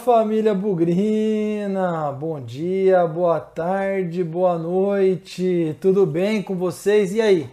família 0.00 0.54
Bugrina! 0.54 2.10
Bom 2.10 2.40
dia, 2.40 3.06
boa 3.06 3.38
tarde, 3.38 4.24
boa 4.24 4.56
noite, 4.56 5.76
tudo 5.78 6.06
bem 6.06 6.42
com 6.42 6.56
vocês? 6.56 7.12
E 7.12 7.20
aí? 7.20 7.50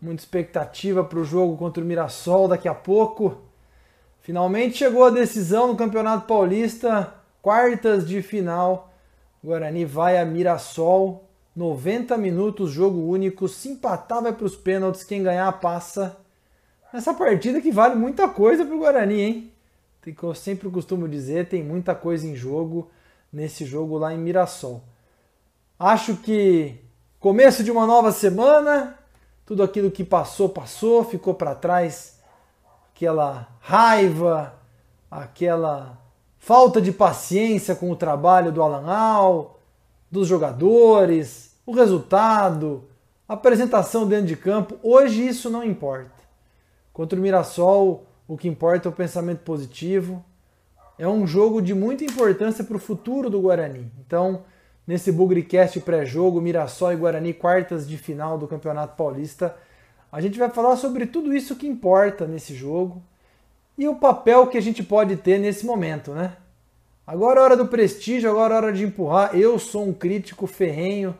Muita 0.00 0.22
expectativa 0.22 1.04
para 1.04 1.20
o 1.20 1.24
jogo 1.24 1.56
contra 1.56 1.80
o 1.80 1.86
Mirassol 1.86 2.48
daqui 2.48 2.66
a 2.66 2.74
pouco. 2.74 3.36
Finalmente 4.22 4.78
chegou 4.78 5.04
a 5.04 5.10
decisão 5.10 5.68
no 5.68 5.76
Campeonato 5.76 6.26
Paulista, 6.26 7.14
quartas 7.40 8.08
de 8.08 8.22
final. 8.22 8.92
Guarani 9.42 9.84
vai 9.84 10.18
a 10.18 10.24
Mirassol, 10.24 11.28
90 11.54 12.18
minutos, 12.18 12.72
jogo 12.72 13.08
único. 13.08 13.46
Se 13.46 13.68
empatar, 13.68 14.20
vai 14.20 14.32
para 14.32 14.46
os 14.46 14.56
pênaltis. 14.56 15.04
Quem 15.04 15.22
ganhar, 15.22 15.52
passa. 15.60 16.16
Essa 16.92 17.14
partida 17.14 17.60
que 17.60 17.70
vale 17.70 17.94
muita 17.94 18.28
coisa 18.28 18.66
para 18.66 18.74
o 18.74 18.78
Guarani, 18.80 19.20
hein? 19.20 19.51
Que 20.10 20.22
eu 20.22 20.34
sempre 20.34 20.68
costumo 20.68 21.08
dizer, 21.08 21.48
tem 21.48 21.62
muita 21.62 21.94
coisa 21.94 22.26
em 22.26 22.34
jogo 22.34 22.90
nesse 23.32 23.64
jogo 23.64 23.96
lá 23.96 24.12
em 24.12 24.18
Mirassol. 24.18 24.82
Acho 25.78 26.16
que 26.16 26.76
começo 27.20 27.62
de 27.62 27.70
uma 27.70 27.86
nova 27.86 28.10
semana, 28.10 28.98
tudo 29.46 29.62
aquilo 29.62 29.90
que 29.90 30.04
passou, 30.04 30.48
passou, 30.48 31.04
ficou 31.04 31.34
para 31.34 31.54
trás 31.54 32.20
aquela 32.92 33.48
raiva, 33.60 34.54
aquela 35.10 35.98
falta 36.38 36.80
de 36.80 36.90
paciência 36.90 37.74
com 37.74 37.90
o 37.90 37.96
trabalho 37.96 38.50
do 38.50 38.62
Alan 38.62 38.92
Al, 38.92 39.60
dos 40.10 40.26
jogadores, 40.26 41.56
o 41.64 41.72
resultado, 41.72 42.84
a 43.28 43.34
apresentação 43.34 44.06
dentro 44.06 44.26
de 44.26 44.36
campo. 44.36 44.76
Hoje 44.82 45.26
isso 45.26 45.48
não 45.48 45.64
importa. 45.64 46.22
Contra 46.92 47.18
o 47.18 47.22
Mirassol, 47.22 48.04
o 48.32 48.36
que 48.38 48.48
importa 48.48 48.88
é 48.88 48.90
o 48.90 48.94
pensamento 48.94 49.40
positivo. 49.40 50.24
É 50.98 51.06
um 51.06 51.26
jogo 51.26 51.60
de 51.60 51.74
muita 51.74 52.02
importância 52.02 52.64
para 52.64 52.78
o 52.78 52.80
futuro 52.80 53.28
do 53.28 53.38
Guarani. 53.38 53.92
Então, 54.00 54.44
nesse 54.86 55.12
Bugricast 55.12 55.78
pré-jogo, 55.80 56.40
Mirassol 56.40 56.94
e 56.94 56.96
Guarani, 56.96 57.34
quartas 57.34 57.86
de 57.86 57.98
final 57.98 58.38
do 58.38 58.48
Campeonato 58.48 58.96
Paulista, 58.96 59.54
a 60.10 60.18
gente 60.18 60.38
vai 60.38 60.48
falar 60.48 60.76
sobre 60.76 61.04
tudo 61.04 61.34
isso 61.34 61.56
que 61.56 61.66
importa 61.66 62.26
nesse 62.26 62.54
jogo 62.54 63.02
e 63.76 63.86
o 63.86 63.96
papel 63.96 64.46
que 64.46 64.56
a 64.56 64.62
gente 64.62 64.82
pode 64.82 65.16
ter 65.16 65.38
nesse 65.38 65.66
momento, 65.66 66.12
né? 66.12 66.34
Agora 67.06 67.38
é 67.38 67.42
hora 67.42 67.56
do 67.56 67.66
prestígio, 67.66 68.30
agora 68.30 68.54
é 68.54 68.56
hora 68.56 68.72
de 68.72 68.84
empurrar. 68.84 69.36
Eu 69.36 69.58
sou 69.58 69.86
um 69.86 69.92
crítico 69.92 70.46
ferrenho 70.46 71.14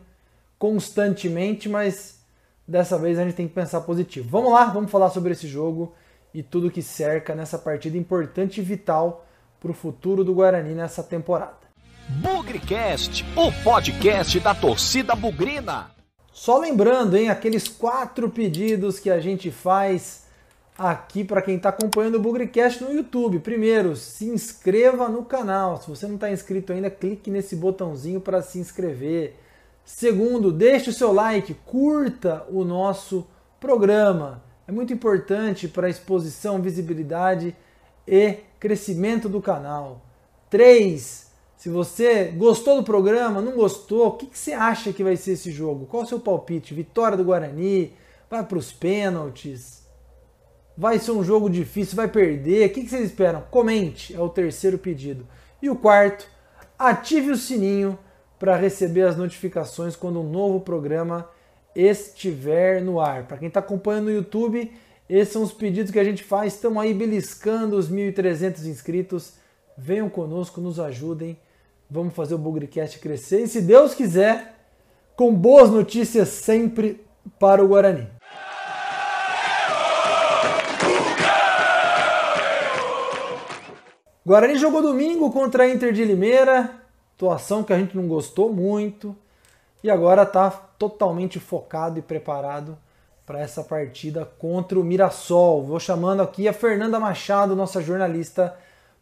constantemente, 0.59 1.69
mas 1.69 2.21
dessa 2.67 2.97
vez 2.97 3.19
a 3.19 3.25
gente 3.25 3.35
tem 3.35 3.49
que 3.49 3.55
pensar 3.55 3.83
positivo. 3.83 4.31
Vamos 4.31 4.51
lá, 4.51 4.65
vamos 4.65 4.91
falar 4.91 5.11
sobre 5.11 5.33
esse 5.33 5.47
jogo 5.47 5.93
e 6.35 6.43
tudo 6.43 6.71
que 6.71 6.83
cerca 6.83 7.35
nessa 7.35 7.59
partida 7.59 7.97
importante 7.97 8.61
e 8.61 8.65
vital 8.65 9.27
para 9.61 9.71
o 9.71 9.75
futuro 9.75 10.25
do 10.25 10.35
Guarani 10.35 10.75
nessa 10.75 11.03
temporada. 11.03 11.63
Bugrecast, 12.09 13.25
o 13.37 13.53
podcast 13.63 14.41
da 14.41 14.55
torcida 14.55 15.15
bugrina. 15.15 15.91
Só 16.33 16.59
lembrando, 16.59 17.17
hein, 17.17 17.29
aqueles 17.29 17.69
quatro 17.69 18.29
pedidos 18.29 18.99
que 18.99 19.11
a 19.11 19.21
gente 19.21 19.51
faz 19.51 20.27
aqui 20.77 21.23
para 21.23 21.43
quem 21.43 21.57
está 21.57 21.69
acompanhando 21.69 22.17
o 22.17 22.21
Bugrecast 22.21 22.83
no 22.83 22.93
YouTube. 22.93 23.39
Primeiro, 23.39 23.95
se 23.95 24.25
inscreva 24.25 25.09
no 25.09 25.25
canal. 25.25 25.81
Se 25.81 25.89
você 25.89 26.07
não 26.07 26.17
está 26.17 26.31
inscrito 26.31 26.73
ainda, 26.73 26.91
clique 26.91 27.31
nesse 27.31 27.55
botãozinho 27.55 28.21
para 28.21 28.43
se 28.43 28.59
inscrever. 28.59 29.37
Segundo, 29.85 30.51
deixe 30.51 30.91
o 30.91 30.93
seu 30.93 31.13
like, 31.13 31.55
curta 31.67 32.47
o 32.51 32.65
nosso 32.65 33.27
programa 33.61 34.43
é 34.67 34.73
muito 34.73 34.93
importante 34.93 35.67
para 35.67 35.89
exposição, 35.89 36.63
visibilidade 36.63 37.57
e 38.07 38.37
crescimento 38.61 39.29
do 39.29 39.41
canal. 39.41 40.05
3. 40.51 41.31
Se 41.57 41.69
você 41.69 42.25
gostou 42.25 42.77
do 42.77 42.83
programa, 42.83 43.41
não 43.41 43.53
gostou, 43.53 44.09
o 44.09 44.13
que, 44.13 44.27
que 44.27 44.39
você 44.39 44.53
acha 44.53 44.93
que 44.93 45.05
vai 45.05 45.17
ser 45.17 45.33
esse 45.33 45.51
jogo? 45.51 45.87
Qual 45.87 46.03
o 46.03 46.07
seu 46.07 46.19
palpite? 46.19 46.75
Vitória 46.75 47.17
do 47.17 47.25
Guarani? 47.25 47.95
Vai 48.29 48.45
para 48.45 48.59
os 48.59 48.73
pênaltis? 48.73 49.87
Vai 50.77 50.99
ser 50.99 51.13
um 51.13 51.23
jogo 51.23 51.49
difícil? 51.49 51.97
Vai 51.97 52.09
perder? 52.09 52.69
O 52.69 52.73
que, 52.73 52.83
que 52.83 52.91
vocês 52.91 53.05
esperam? 53.05 53.43
Comente, 53.51 54.15
é 54.15 54.21
o 54.21 54.29
terceiro 54.29 54.79
pedido. 54.79 55.27
E 55.61 55.71
o 55.71 55.77
quarto, 55.77 56.27
ative 56.79 57.31
o 57.31 57.37
sininho 57.37 57.99
para 58.39 58.57
receber 58.57 59.03
as 59.03 59.17
notificações 59.17 59.95
quando 59.95 60.21
um 60.21 60.29
novo 60.29 60.61
programa 60.61 61.29
estiver 61.75 62.83
no 62.83 63.01
ar. 63.01 63.25
Para 63.25 63.39
quem 63.39 63.49
está 63.49 63.61
acompanhando 63.61 64.05
no 64.05 64.13
YouTube, 64.13 64.73
esses 65.09 65.33
são 65.33 65.43
os 65.43 65.53
pedidos 65.53 65.91
que 65.91 65.99
a 65.99 66.05
gente 66.05 66.23
faz. 66.23 66.55
Estamos 66.55 66.83
aí 66.83 66.95
beliscando 66.95 67.77
os 67.77 67.91
1.300 67.91 68.67
inscritos. 68.67 69.35
Venham 69.77 70.09
conosco, 70.09 70.61
nos 70.61 70.79
ajudem. 70.79 71.39
Vamos 71.91 72.15
fazer 72.15 72.35
o 72.35 72.39
Bugrecast 72.39 72.99
crescer. 72.99 73.43
E 73.43 73.49
se 73.49 73.61
Deus 73.61 73.95
quiser, 73.95 74.55
com 75.17 75.35
boas 75.35 75.71
notícias 75.71 76.29
sempre 76.29 77.05
para 77.39 77.65
o 77.65 77.69
Guarani. 77.69 78.09
Guarani 84.25 84.57
jogou 84.57 84.81
domingo 84.81 85.31
contra 85.33 85.65
a 85.65 85.69
Inter 85.69 85.93
de 85.93 86.05
Limeira. 86.05 86.71
Atuação 87.17 87.63
que 87.63 87.73
a 87.73 87.79
gente 87.79 87.97
não 87.97 88.07
gostou 88.09 88.53
muito 88.53 89.17
e 89.83 89.91
agora 89.91 90.23
está 90.23 90.51
totalmente 90.83 91.39
focado 91.39 92.01
e 92.01 92.03
preparado 92.03 92.77
para 93.25 93.39
essa 93.39 93.63
partida 93.63 94.25
contra 94.25 94.81
o 94.81 94.83
Mirassol. 94.83 95.63
Vou 95.63 95.79
chamando 95.79 96.23
aqui 96.23 96.49
a 96.49 96.53
Fernanda 96.53 96.99
Machado, 96.99 97.55
nossa 97.55 97.81
jornalista, 97.81 98.57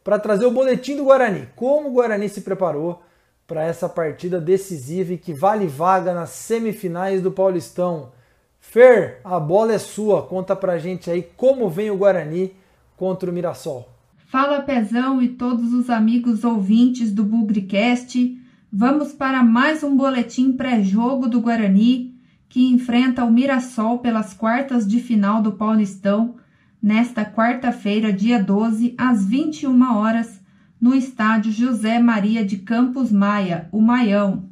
para 0.04 0.18
trazer 0.18 0.44
o 0.44 0.50
boletim 0.50 0.94
do 0.94 1.04
Guarani. 1.04 1.48
Como 1.56 1.88
o 1.88 1.92
Guarani 1.92 2.28
se 2.28 2.42
preparou 2.42 3.00
para 3.46 3.64
essa 3.64 3.88
partida 3.88 4.38
decisiva 4.38 5.14
e 5.14 5.18
que 5.18 5.32
vale 5.32 5.66
vaga 5.66 6.12
nas 6.12 6.28
semifinais 6.28 7.22
do 7.22 7.32
Paulistão. 7.32 8.12
Fer, 8.60 9.22
a 9.24 9.40
bola 9.40 9.72
é 9.72 9.78
sua. 9.78 10.22
Conta 10.22 10.54
pra 10.54 10.76
gente 10.76 11.10
aí 11.10 11.22
como 11.34 11.70
vem 11.70 11.90
o 11.90 11.96
Guarani 11.96 12.54
contra 12.94 13.30
o 13.30 13.32
Mirassol. 13.32 13.88
Fala 14.26 14.60
Pezão 14.60 15.22
e 15.22 15.28
todos 15.28 15.72
os 15.72 15.88
amigos 15.88 16.44
ouvintes 16.44 17.10
do 17.10 17.24
Bugricast. 17.24 18.38
Vamos 18.72 19.12
para 19.12 19.42
mais 19.42 19.82
um 19.82 19.96
boletim 19.96 20.52
pré-jogo 20.52 21.26
do 21.26 21.40
Guarani, 21.40 22.14
que 22.48 22.68
enfrenta 22.68 23.24
o 23.24 23.30
Mirassol 23.30 23.98
pelas 23.98 24.32
quartas 24.32 24.86
de 24.86 25.00
final 25.00 25.42
do 25.42 25.50
Paulistão, 25.50 26.36
nesta 26.80 27.24
quarta-feira, 27.24 28.12
dia 28.12 28.40
12, 28.40 28.94
às 28.96 29.24
21 29.24 29.96
horas, 29.96 30.40
no 30.80 30.94
estádio 30.94 31.50
José 31.50 31.98
Maria 31.98 32.44
de 32.44 32.58
Campos 32.58 33.10
Maia, 33.10 33.68
o 33.72 33.80
Maião. 33.80 34.48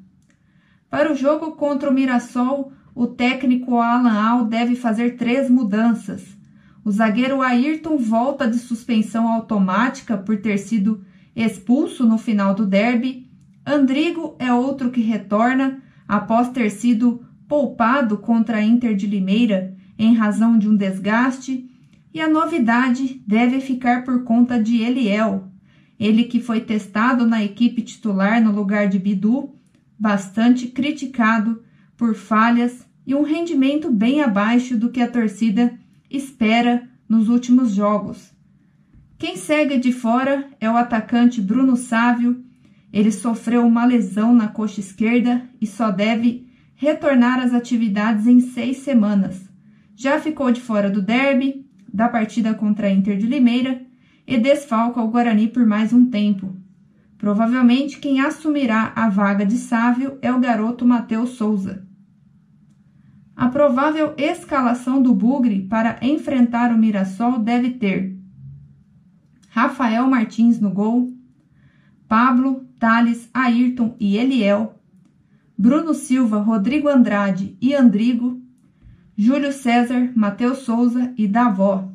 Para 0.90 1.12
o 1.12 1.14
jogo 1.14 1.52
contra 1.52 1.88
o 1.88 1.94
Mirassol, 1.94 2.72
o 2.96 3.06
técnico 3.06 3.78
Alan 3.78 4.10
Al 4.10 4.46
deve 4.46 4.74
fazer 4.74 5.16
três 5.16 5.48
mudanças. 5.48 6.36
O 6.84 6.90
zagueiro 6.90 7.40
Ayrton 7.40 7.96
volta 7.96 8.48
de 8.48 8.58
suspensão 8.58 9.28
automática 9.28 10.18
por 10.18 10.38
ter 10.38 10.58
sido 10.58 11.04
expulso 11.36 12.04
no 12.04 12.18
final 12.18 12.52
do 12.52 12.66
derby 12.66 13.27
Andrigo 13.68 14.34
é 14.38 14.50
outro 14.50 14.90
que 14.90 15.02
retorna 15.02 15.82
após 16.08 16.48
ter 16.48 16.70
sido 16.70 17.22
poupado 17.46 18.16
contra 18.16 18.56
a 18.56 18.62
Inter 18.62 18.96
de 18.96 19.06
Limeira 19.06 19.76
em 19.98 20.14
razão 20.14 20.58
de 20.58 20.66
um 20.66 20.74
desgaste, 20.74 21.68
e 22.14 22.20
a 22.20 22.28
novidade 22.28 23.22
deve 23.26 23.60
ficar 23.60 24.04
por 24.04 24.24
conta 24.24 24.62
de 24.62 24.82
Eliel, 24.82 25.48
ele 26.00 26.24
que 26.24 26.40
foi 26.40 26.60
testado 26.60 27.26
na 27.26 27.44
equipe 27.44 27.82
titular 27.82 28.42
no 28.42 28.52
lugar 28.52 28.88
de 28.88 28.98
Bidu, 28.98 29.54
bastante 29.98 30.68
criticado 30.68 31.62
por 31.96 32.14
falhas 32.14 32.87
e 33.06 33.14
um 33.14 33.22
rendimento 33.22 33.90
bem 33.90 34.22
abaixo 34.22 34.78
do 34.78 34.90
que 34.90 35.02
a 35.02 35.10
torcida 35.10 35.78
espera 36.10 36.88
nos 37.06 37.28
últimos 37.28 37.75
jogos. 37.75 38.32
Quem 39.19 39.37
segue 39.37 39.76
de 39.76 39.93
fora 39.93 40.48
é 40.60 40.70
o 40.70 40.76
atacante 40.76 41.40
Bruno 41.40 41.76
Sávio, 41.76 42.47
ele 42.93 43.12
sofreu 43.12 43.67
uma 43.67 43.85
lesão 43.85 44.35
na 44.35 44.49
coxa 44.49 44.81
esquerda 44.81 45.43
e 45.61 45.67
só 45.67 45.90
deve 45.90 46.49
retornar 46.75 47.40
às 47.40 47.52
atividades 47.52 48.26
em 48.26 48.40
seis 48.40 48.79
semanas. 48.79 49.49
Já 49.96 50.20
ficou 50.20 50.50
de 50.52 50.61
fora 50.61 50.88
do 50.88 51.02
derby, 51.02 51.67
da 51.93 52.08
partida 52.08 52.55
contra 52.55 52.87
a 52.87 52.90
Inter 52.90 53.17
de 53.17 53.26
Limeira 53.26 53.82
e 54.26 54.38
desfalca 54.38 55.00
o 55.00 55.08
Guarani 55.08 55.49
por 55.49 55.67
mais 55.67 55.93
um 55.93 56.06
tempo. 56.06 56.56
Provavelmente 57.17 57.99
quem 57.99 58.20
assumirá 58.20 58.93
a 58.94 59.08
vaga 59.08 59.44
de 59.44 59.56
Sávio 59.56 60.19
é 60.23 60.32
o 60.32 60.38
garoto 60.38 60.87
Matheus 60.87 61.31
Souza. 61.31 61.84
A 63.34 63.49
provável 63.49 64.14
escalação 64.17 65.02
do 65.02 65.14
Bugre 65.14 65.62
para 65.62 65.99
enfrentar 66.02 66.73
o 66.73 66.79
Mirassol 66.79 67.38
deve 67.38 67.70
ter 67.70 68.17
Rafael 69.49 70.06
Martins 70.06 70.61
no 70.61 70.70
gol, 70.70 71.12
Pablo, 72.06 72.68
Thales, 72.78 73.28
Ayrton 73.34 73.94
e 73.98 74.16
Eliel, 74.16 74.75
Bruno 75.56 75.92
Silva, 75.92 76.38
Rodrigo 76.38 76.88
Andrade 76.88 77.56
e 77.60 77.75
Andrigo, 77.75 78.40
Júlio 79.16 79.52
César, 79.52 80.12
Matheus 80.14 80.58
Souza 80.58 81.12
e 81.16 81.26
Davó. 81.26 81.88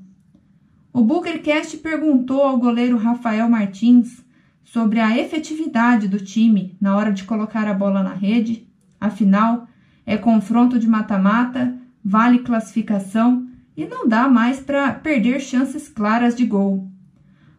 O 0.92 1.02
Bookercast 1.02 1.78
perguntou 1.78 2.44
ao 2.44 2.58
goleiro 2.58 2.98
Rafael 2.98 3.50
Martins 3.50 4.24
sobre 4.64 5.00
a 5.00 5.18
efetividade 5.18 6.08
do 6.08 6.20
time 6.20 6.78
na 6.80 6.96
hora 6.96 7.12
de 7.12 7.24
colocar 7.24 7.68
a 7.68 7.74
bola 7.74 8.04
na 8.04 8.14
rede. 8.14 8.68
Afinal, 9.00 9.68
é 10.06 10.18
confronto 10.18 10.78
de 10.78 10.88
mata-mata, 10.88 11.76
vale 12.04 12.40
classificação 12.40 13.48
e 13.76 13.86
não 13.86 14.08
dá 14.08 14.28
mais 14.28 14.60
para 14.60 14.94
perder 14.94 15.40
chances 15.40 15.88
claras 15.88 16.36
de 16.36 16.46
gol. 16.46 16.93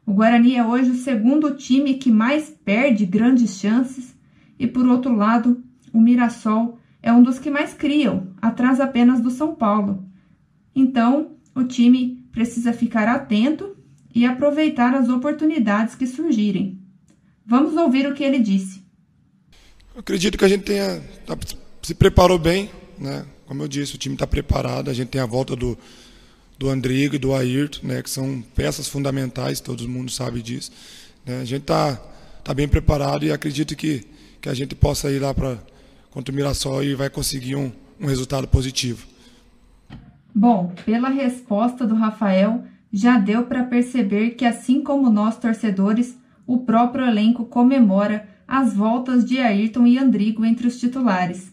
O 0.07 0.13
Guarani 0.13 0.57
é 0.57 0.65
hoje 0.65 0.91
o 0.91 0.97
segundo 0.97 1.55
time 1.57 1.95
que 1.95 2.11
mais 2.11 2.51
perde 2.65 3.07
grandes 3.07 3.59
chances 3.59 4.15
e, 4.59 4.67
por 4.67 4.87
outro 4.87 5.15
lado, 5.15 5.63
o 5.93 6.01
Mirassol 6.01 6.79
é 7.03 7.13
um 7.13 7.23
dos 7.23 7.39
que 7.39 7.51
mais 7.51 7.73
criam, 7.75 8.29
atrás 8.41 8.81
apenas 8.81 9.21
do 9.21 9.31
São 9.31 9.55
Paulo. 9.55 10.05
Então, 10.75 11.33
o 11.55 11.65
time 11.65 12.23
precisa 12.33 12.73
ficar 12.73 13.09
atento 13.09 13.77
e 14.15 14.27
aproveitar 14.27 14.95
as 14.95 15.09
oportunidades 15.09 15.95
que 15.95 16.07
surgirem. 16.07 16.79
Vamos 17.47 17.75
ouvir 17.75 18.07
o 18.07 18.15
que 18.15 18.25
ele 18.25 18.39
disse. 18.39 18.83
Eu 19.95 20.01
acredito 20.01 20.37
que 20.37 20.45
a 20.45 20.49
gente 20.49 20.65
tenha 20.65 21.01
tá, 21.27 21.37
se 21.83 21.95
preparou 21.95 22.39
bem, 22.39 22.71
né? 22.99 23.25
Como 23.47 23.63
eu 23.63 23.69
disse, 23.69 23.95
o 23.95 23.99
time 23.99 24.15
está 24.15 24.27
preparado. 24.27 24.91
A 24.91 24.95
gente 24.95 25.09
tem 25.09 25.21
a 25.21 25.27
volta 25.27 25.55
do 25.55 25.79
do 26.59 26.69
Andrigo 26.69 27.17
e 27.17 27.19
do 27.19 27.35
Ayrton, 27.35 27.87
né? 27.87 28.03
Que 28.03 28.11
são 28.11 28.43
peças 28.55 28.89
fundamentais. 28.89 29.61
Todo 29.61 29.89
mundo 29.89 30.11
sabe 30.11 30.43
disso. 30.43 30.71
Né? 31.27 31.41
A 31.41 31.45
gente 31.45 31.63
está 31.63 31.97
tá 32.43 32.55
bem 32.55 32.69
preparado 32.69 33.25
e 33.25 33.33
acredito 33.33 33.75
que 33.75 34.07
que 34.45 34.51
a 34.51 34.55
gente 34.55 34.75
possa 34.75 35.11
ir 35.11 35.21
lá 35.21 35.33
para 35.33 35.57
contra 36.11 36.31
o 36.31 36.37
Mirassol 36.37 36.85
e 36.85 36.95
vai 36.95 37.09
conseguir 37.09 37.57
um, 37.57 37.73
um 37.99 38.07
resultado 38.07 38.47
positivo. 38.47 39.07
Bom, 40.35 40.71
pela 40.85 41.09
resposta 41.09 41.87
do 41.87 41.95
Rafael, 41.95 42.63
já 42.93 43.17
deu 43.17 43.45
para 43.45 43.65
perceber 43.65 44.33
que, 44.33 44.45
assim 44.45 44.83
como 44.83 45.09
nós 45.09 45.39
torcedores, 45.39 46.15
o 46.47 46.59
próprio 46.59 47.07
elenco 47.07 47.47
comemora 47.47 48.29
as 48.47 48.75
voltas 48.75 49.25
de 49.25 49.39
Ayrton 49.39 49.87
e 49.87 49.99
Andrigo 49.99 50.45
entre 50.45 50.67
os 50.67 50.79
titulares. 50.79 51.51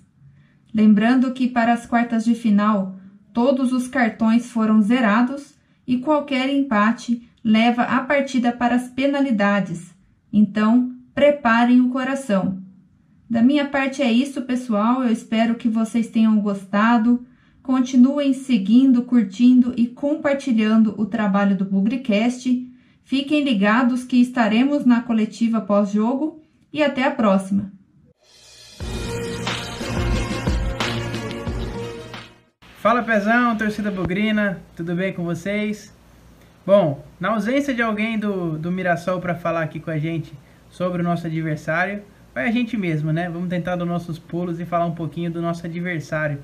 Lembrando 0.74 1.32
que 1.32 1.48
para 1.48 1.72
as 1.72 1.86
quartas 1.86 2.26
de 2.26 2.36
final, 2.36 2.98
todos 3.34 3.74
os 3.74 3.88
cartões 3.88 4.50
foram 4.50 4.82
zerados 4.82 5.54
e 5.86 5.98
qualquer 5.98 6.50
empate 6.50 7.28
leva 7.44 7.84
a 7.84 8.02
partida 8.02 8.52
para 8.52 8.76
as 8.76 8.88
penalidades. 8.88 9.94
Então, 10.32 10.94
preparem 11.14 11.82
o 11.82 11.90
coração. 11.90 12.62
Da 13.30 13.42
minha 13.42 13.66
parte 13.66 14.02
é 14.02 14.12
isso, 14.12 14.42
pessoal. 14.42 15.04
Eu 15.04 15.12
espero 15.12 15.56
que 15.56 15.70
vocês 15.70 16.08
tenham 16.08 16.40
gostado. 16.40 17.26
Continuem 17.64 18.34
seguindo, 18.34 19.04
curtindo 19.04 19.74
e 19.78 19.88
compartilhando 19.88 20.94
o 20.98 21.06
trabalho 21.06 21.56
do 21.56 21.66
Bugrecast. 21.66 22.68
Fiquem 23.04 23.44
ligados 23.44 24.04
que 24.04 24.18
estaremos 24.18 24.86
na 24.86 25.02
coletiva 25.02 25.62
pós-jogo 25.62 26.42
e 26.72 26.84
até 26.84 27.04
a 27.04 27.12
próxima. 27.12 27.72
Fala 32.82 33.04
Pezão, 33.04 33.56
torcida 33.56 33.92
bugrina, 33.92 34.60
tudo 34.76 34.96
bem 34.96 35.14
com 35.14 35.24
vocês? 35.24 35.94
Bom, 36.66 37.06
na 37.20 37.30
ausência 37.30 37.76
de 37.76 37.82
alguém 37.84 38.18
do, 38.18 38.58
do 38.58 38.72
Mirassol 38.72 39.22
para 39.22 39.36
falar 39.36 39.62
aqui 39.62 39.80
com 39.80 39.92
a 39.92 40.00
gente 40.00 40.34
sobre 40.68 41.00
o 41.00 41.04
nosso 41.04 41.28
adversário, 41.28 42.02
vai 42.34 42.48
a 42.48 42.52
gente 42.52 42.76
mesmo, 42.76 43.14
né? 43.14 43.30
Vamos 43.30 43.50
tentar 43.50 43.76
dar 43.76 43.86
nossos 43.86 44.18
pulos 44.18 44.60
e 44.60 44.66
falar 44.66 44.88
um 44.88 44.96
pouquinho 44.96 45.30
do 45.30 45.40
nosso 45.44 45.64
adversário, 45.64 46.40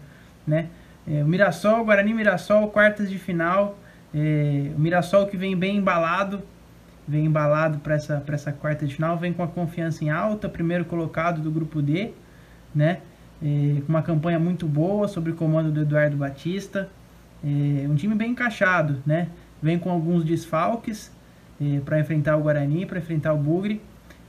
né? 0.45 0.67
É, 1.07 1.23
o 1.23 1.25
Mirassol, 1.25 1.83
Guarani 1.83 2.13
Mirassol, 2.13 2.67
quartas 2.67 3.09
de 3.09 3.17
final. 3.17 3.75
É, 4.13 4.69
o 4.75 4.79
Mirassol 4.79 5.25
que 5.25 5.35
vem 5.35 5.57
bem 5.57 5.77
embalado, 5.77 6.43
vem 7.07 7.25
embalado 7.25 7.79
para 7.79 7.95
essa, 7.95 8.23
essa 8.27 8.51
quarta 8.51 8.85
de 8.85 8.93
final, 8.93 9.17
vem 9.17 9.33
com 9.33 9.41
a 9.41 9.47
confiança 9.47 10.05
em 10.05 10.11
alta, 10.11 10.47
primeiro 10.47 10.85
colocado 10.85 11.41
do 11.41 11.49
grupo 11.49 11.81
D, 11.81 12.11
né? 12.75 12.99
É, 13.41 13.81
com 13.81 13.89
uma 13.89 14.01
campanha 14.01 14.39
muito 14.39 14.65
boa 14.65 15.07
sob 15.07 15.31
o 15.31 15.35
comando 15.35 15.71
do 15.71 15.81
Eduardo 15.81 16.17
Batista. 16.17 16.89
É, 17.43 17.87
um 17.87 17.95
time 17.95 18.15
bem 18.15 18.31
encaixado, 18.31 19.01
né? 19.05 19.29
Vem 19.61 19.77
com 19.77 19.89
alguns 19.89 20.23
desfalques 20.23 21.11
é, 21.61 21.79
para 21.81 21.99
enfrentar 21.99 22.35
o 22.35 22.41
Guarani, 22.41 22.85
para 22.85 22.99
enfrentar 22.99 23.33
o 23.33 23.37
Bugre. 23.37 23.81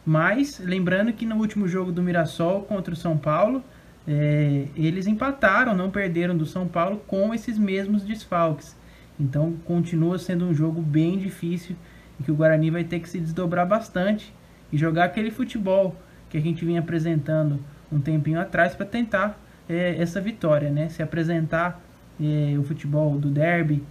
Mas 0.04 0.60
lembrando 0.62 1.12
que 1.12 1.26
no 1.26 1.36
último 1.36 1.68
jogo 1.68 1.92
do 1.92 2.02
Mirassol 2.02 2.62
contra 2.62 2.94
o 2.94 2.96
São 2.96 3.16
Paulo, 3.16 3.62
é, 4.06 4.66
eles 4.74 5.06
empataram, 5.06 5.74
não 5.76 5.90
perderam 5.90 6.36
do 6.36 6.46
São 6.46 6.66
Paulo 6.66 7.02
com 7.06 7.34
esses 7.34 7.58
mesmos 7.58 8.02
desfalques. 8.02 8.76
Então 9.20 9.54
continua 9.64 10.18
sendo 10.18 10.46
um 10.46 10.54
jogo 10.54 10.80
bem 10.80 11.18
difícil 11.18 11.76
e 12.18 12.22
que 12.22 12.30
o 12.30 12.34
Guarani 12.34 12.70
vai 12.70 12.84
ter 12.84 13.00
que 13.00 13.08
se 13.08 13.18
desdobrar 13.18 13.66
bastante 13.66 14.32
e 14.72 14.78
jogar 14.78 15.04
aquele 15.04 15.30
futebol 15.30 15.94
que 16.30 16.38
a 16.38 16.40
gente 16.40 16.64
vinha 16.64 16.80
apresentando 16.80 17.58
um 17.90 18.00
tempinho 18.00 18.40
atrás 18.40 18.74
para 18.74 18.86
tentar 18.86 19.38
é, 19.68 19.96
essa 20.00 20.20
vitória, 20.20 20.70
né? 20.70 20.88
Se 20.88 21.02
apresentar 21.02 21.80
é, 22.20 22.58
o 22.58 22.62
futebol 22.62 23.18
do 23.18 23.28
derby 23.28 23.82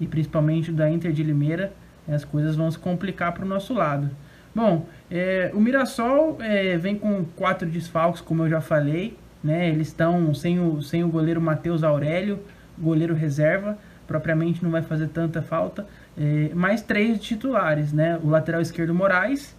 e 0.00 0.06
principalmente 0.06 0.72
da 0.72 0.90
Inter 0.90 1.12
de 1.12 1.22
Limeira, 1.22 1.72
as 2.08 2.24
coisas 2.24 2.56
vão 2.56 2.70
se 2.70 2.78
complicar 2.78 3.32
para 3.32 3.44
o 3.44 3.48
nosso 3.48 3.74
lado. 3.74 4.10
Bom, 4.54 4.86
é, 5.10 5.50
o 5.52 5.60
Mirassol 5.60 6.38
é, 6.40 6.76
vem 6.78 6.96
com 6.96 7.24
quatro 7.36 7.68
desfalques, 7.68 8.20
como 8.20 8.44
eu 8.44 8.48
já 8.48 8.60
falei. 8.60 9.16
Né? 9.42 9.68
Eles 9.68 9.88
estão 9.88 10.34
sem 10.34 10.58
o, 10.58 10.80
sem 10.82 11.04
o 11.04 11.08
goleiro 11.08 11.40
Matheus 11.40 11.84
Aurélio, 11.84 12.40
goleiro 12.78 13.14
reserva, 13.14 13.78
propriamente 14.06 14.62
não 14.62 14.70
vai 14.70 14.82
fazer 14.82 15.08
tanta 15.08 15.42
falta. 15.42 15.86
É, 16.18 16.50
mais 16.54 16.80
três 16.80 17.20
titulares, 17.20 17.92
né? 17.92 18.18
O 18.22 18.28
lateral 18.28 18.60
esquerdo 18.60 18.94
Moraes, 18.94 19.54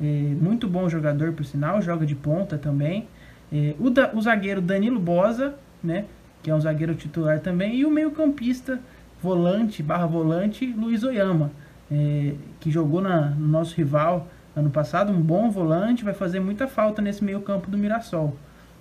é, 0.00 0.04
muito 0.04 0.68
bom 0.68 0.88
jogador 0.88 1.32
por 1.32 1.44
sinal, 1.44 1.80
joga 1.80 2.04
de 2.04 2.14
ponta 2.14 2.58
também. 2.58 3.06
É, 3.52 3.74
o, 3.78 3.90
da, 3.90 4.12
o 4.14 4.20
zagueiro 4.20 4.60
Danilo 4.60 5.00
Bosa, 5.00 5.54
né? 5.82 6.04
Que 6.42 6.50
é 6.50 6.54
um 6.54 6.60
zagueiro 6.60 6.94
titular 6.94 7.40
também. 7.40 7.76
E 7.76 7.84
o 7.84 7.90
meio 7.90 8.10
campista, 8.10 8.80
volante, 9.22 9.82
barra 9.82 10.06
volante, 10.06 10.66
Luiz 10.66 11.02
Oyama, 11.02 11.50
é, 11.90 12.34
que 12.60 12.70
jogou 12.70 13.00
na, 13.00 13.30
no 13.30 13.48
nosso 13.48 13.74
rival 13.76 14.28
ano 14.54 14.70
passado, 14.70 15.12
um 15.12 15.20
bom 15.20 15.50
volante, 15.50 16.04
vai 16.04 16.14
fazer 16.14 16.40
muita 16.40 16.66
falta 16.66 17.00
nesse 17.00 17.22
meio 17.22 17.40
campo 17.40 17.70
do 17.70 17.78
Mirassol. 17.78 18.36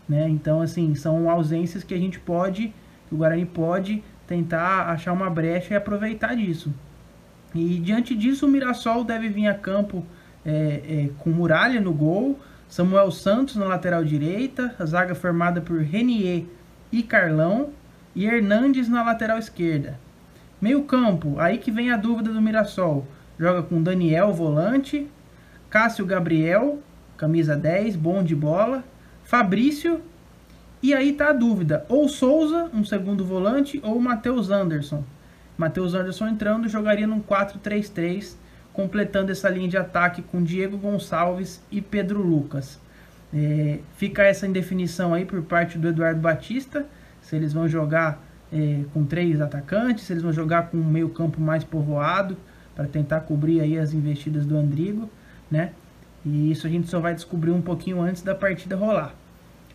Né? 0.07 0.27
Então, 0.29 0.61
assim, 0.61 0.95
são 0.95 1.29
ausências 1.29 1.83
que 1.83 1.93
a 1.93 1.97
gente 1.97 2.19
pode, 2.19 2.73
o 3.11 3.17
Guarani 3.17 3.45
pode 3.45 4.03
tentar 4.27 4.89
achar 4.89 5.13
uma 5.13 5.29
brecha 5.29 5.73
e 5.73 5.77
aproveitar 5.77 6.35
disso. 6.35 6.73
E 7.53 7.79
diante 7.79 8.15
disso, 8.15 8.45
o 8.45 8.49
Mirassol 8.49 9.03
deve 9.03 9.29
vir 9.29 9.47
a 9.47 9.53
campo 9.53 10.05
é, 10.45 10.51
é, 10.51 11.09
com 11.19 11.29
Muralha 11.29 11.81
no 11.81 11.93
gol, 11.93 12.39
Samuel 12.69 13.09
Santos 13.09 13.55
na 13.55 13.65
lateral 13.65 14.05
direita, 14.05 14.75
a 14.77 14.85
zaga 14.85 15.15
formada 15.15 15.59
por 15.59 15.81
Renier 15.81 16.45
e 16.91 17.01
Carlão, 17.01 17.71
e 18.15 18.25
Hernandes 18.25 18.87
na 18.87 19.03
lateral 19.03 19.39
esquerda. 19.39 19.99
Meio 20.61 20.83
campo, 20.83 21.39
aí 21.39 21.57
que 21.57 21.71
vem 21.71 21.89
a 21.89 21.97
dúvida 21.97 22.31
do 22.31 22.39
Mirassol. 22.39 23.07
Joga 23.39 23.63
com 23.63 23.81
Daniel, 23.81 24.31
volante, 24.31 25.07
Cássio 25.67 26.05
Gabriel, 26.05 26.79
camisa 27.17 27.55
10, 27.55 27.95
bom 27.95 28.23
de 28.23 28.35
bola, 28.35 28.83
Fabrício, 29.23 30.01
e 30.81 30.93
aí 30.93 31.13
tá 31.13 31.29
a 31.29 31.33
dúvida, 31.33 31.85
ou 31.89 32.07
Souza, 32.07 32.69
um 32.71 32.85
segundo 32.85 33.25
volante, 33.25 33.81
ou 33.83 33.99
Matheus 33.99 34.51
Anderson. 34.51 35.03
Matheus 35.57 35.95
Anderson 35.95 36.27
entrando, 36.27 36.69
jogaria 36.69 37.07
num 37.07 37.19
4-3-3, 37.19 38.35
completando 38.73 39.31
essa 39.31 39.49
linha 39.49 39.67
de 39.67 39.77
ataque 39.77 40.21
com 40.21 40.43
Diego 40.43 40.77
Gonçalves 40.77 41.61
e 41.71 41.81
Pedro 41.81 42.21
Lucas. 42.21 42.79
É, 43.33 43.79
fica 43.95 44.23
essa 44.23 44.47
indefinição 44.47 45.13
aí 45.13 45.25
por 45.25 45.41
parte 45.43 45.77
do 45.77 45.87
Eduardo 45.87 46.19
Batista, 46.19 46.85
se 47.21 47.35
eles 47.35 47.53
vão 47.53 47.67
jogar 47.67 48.23
é, 48.51 48.81
com 48.93 49.05
três 49.05 49.39
atacantes, 49.39 50.05
se 50.05 50.13
eles 50.13 50.23
vão 50.23 50.33
jogar 50.33 50.69
com 50.69 50.77
um 50.77 50.83
meio 50.83 51.09
campo 51.09 51.39
mais 51.39 51.63
povoado, 51.63 52.37
para 52.75 52.87
tentar 52.87 53.21
cobrir 53.21 53.59
aí 53.59 53.77
as 53.77 53.93
investidas 53.93 54.45
do 54.45 54.55
Andrigo, 54.55 55.09
né? 55.51 55.71
E 56.25 56.51
isso 56.51 56.65
a 56.65 56.69
gente 56.69 56.87
só 56.87 56.99
vai 56.99 57.13
descobrir 57.13 57.51
um 57.51 57.61
pouquinho 57.61 58.01
antes 58.01 58.21
da 58.21 58.33
partida 58.33 58.75
rolar. 58.75 59.13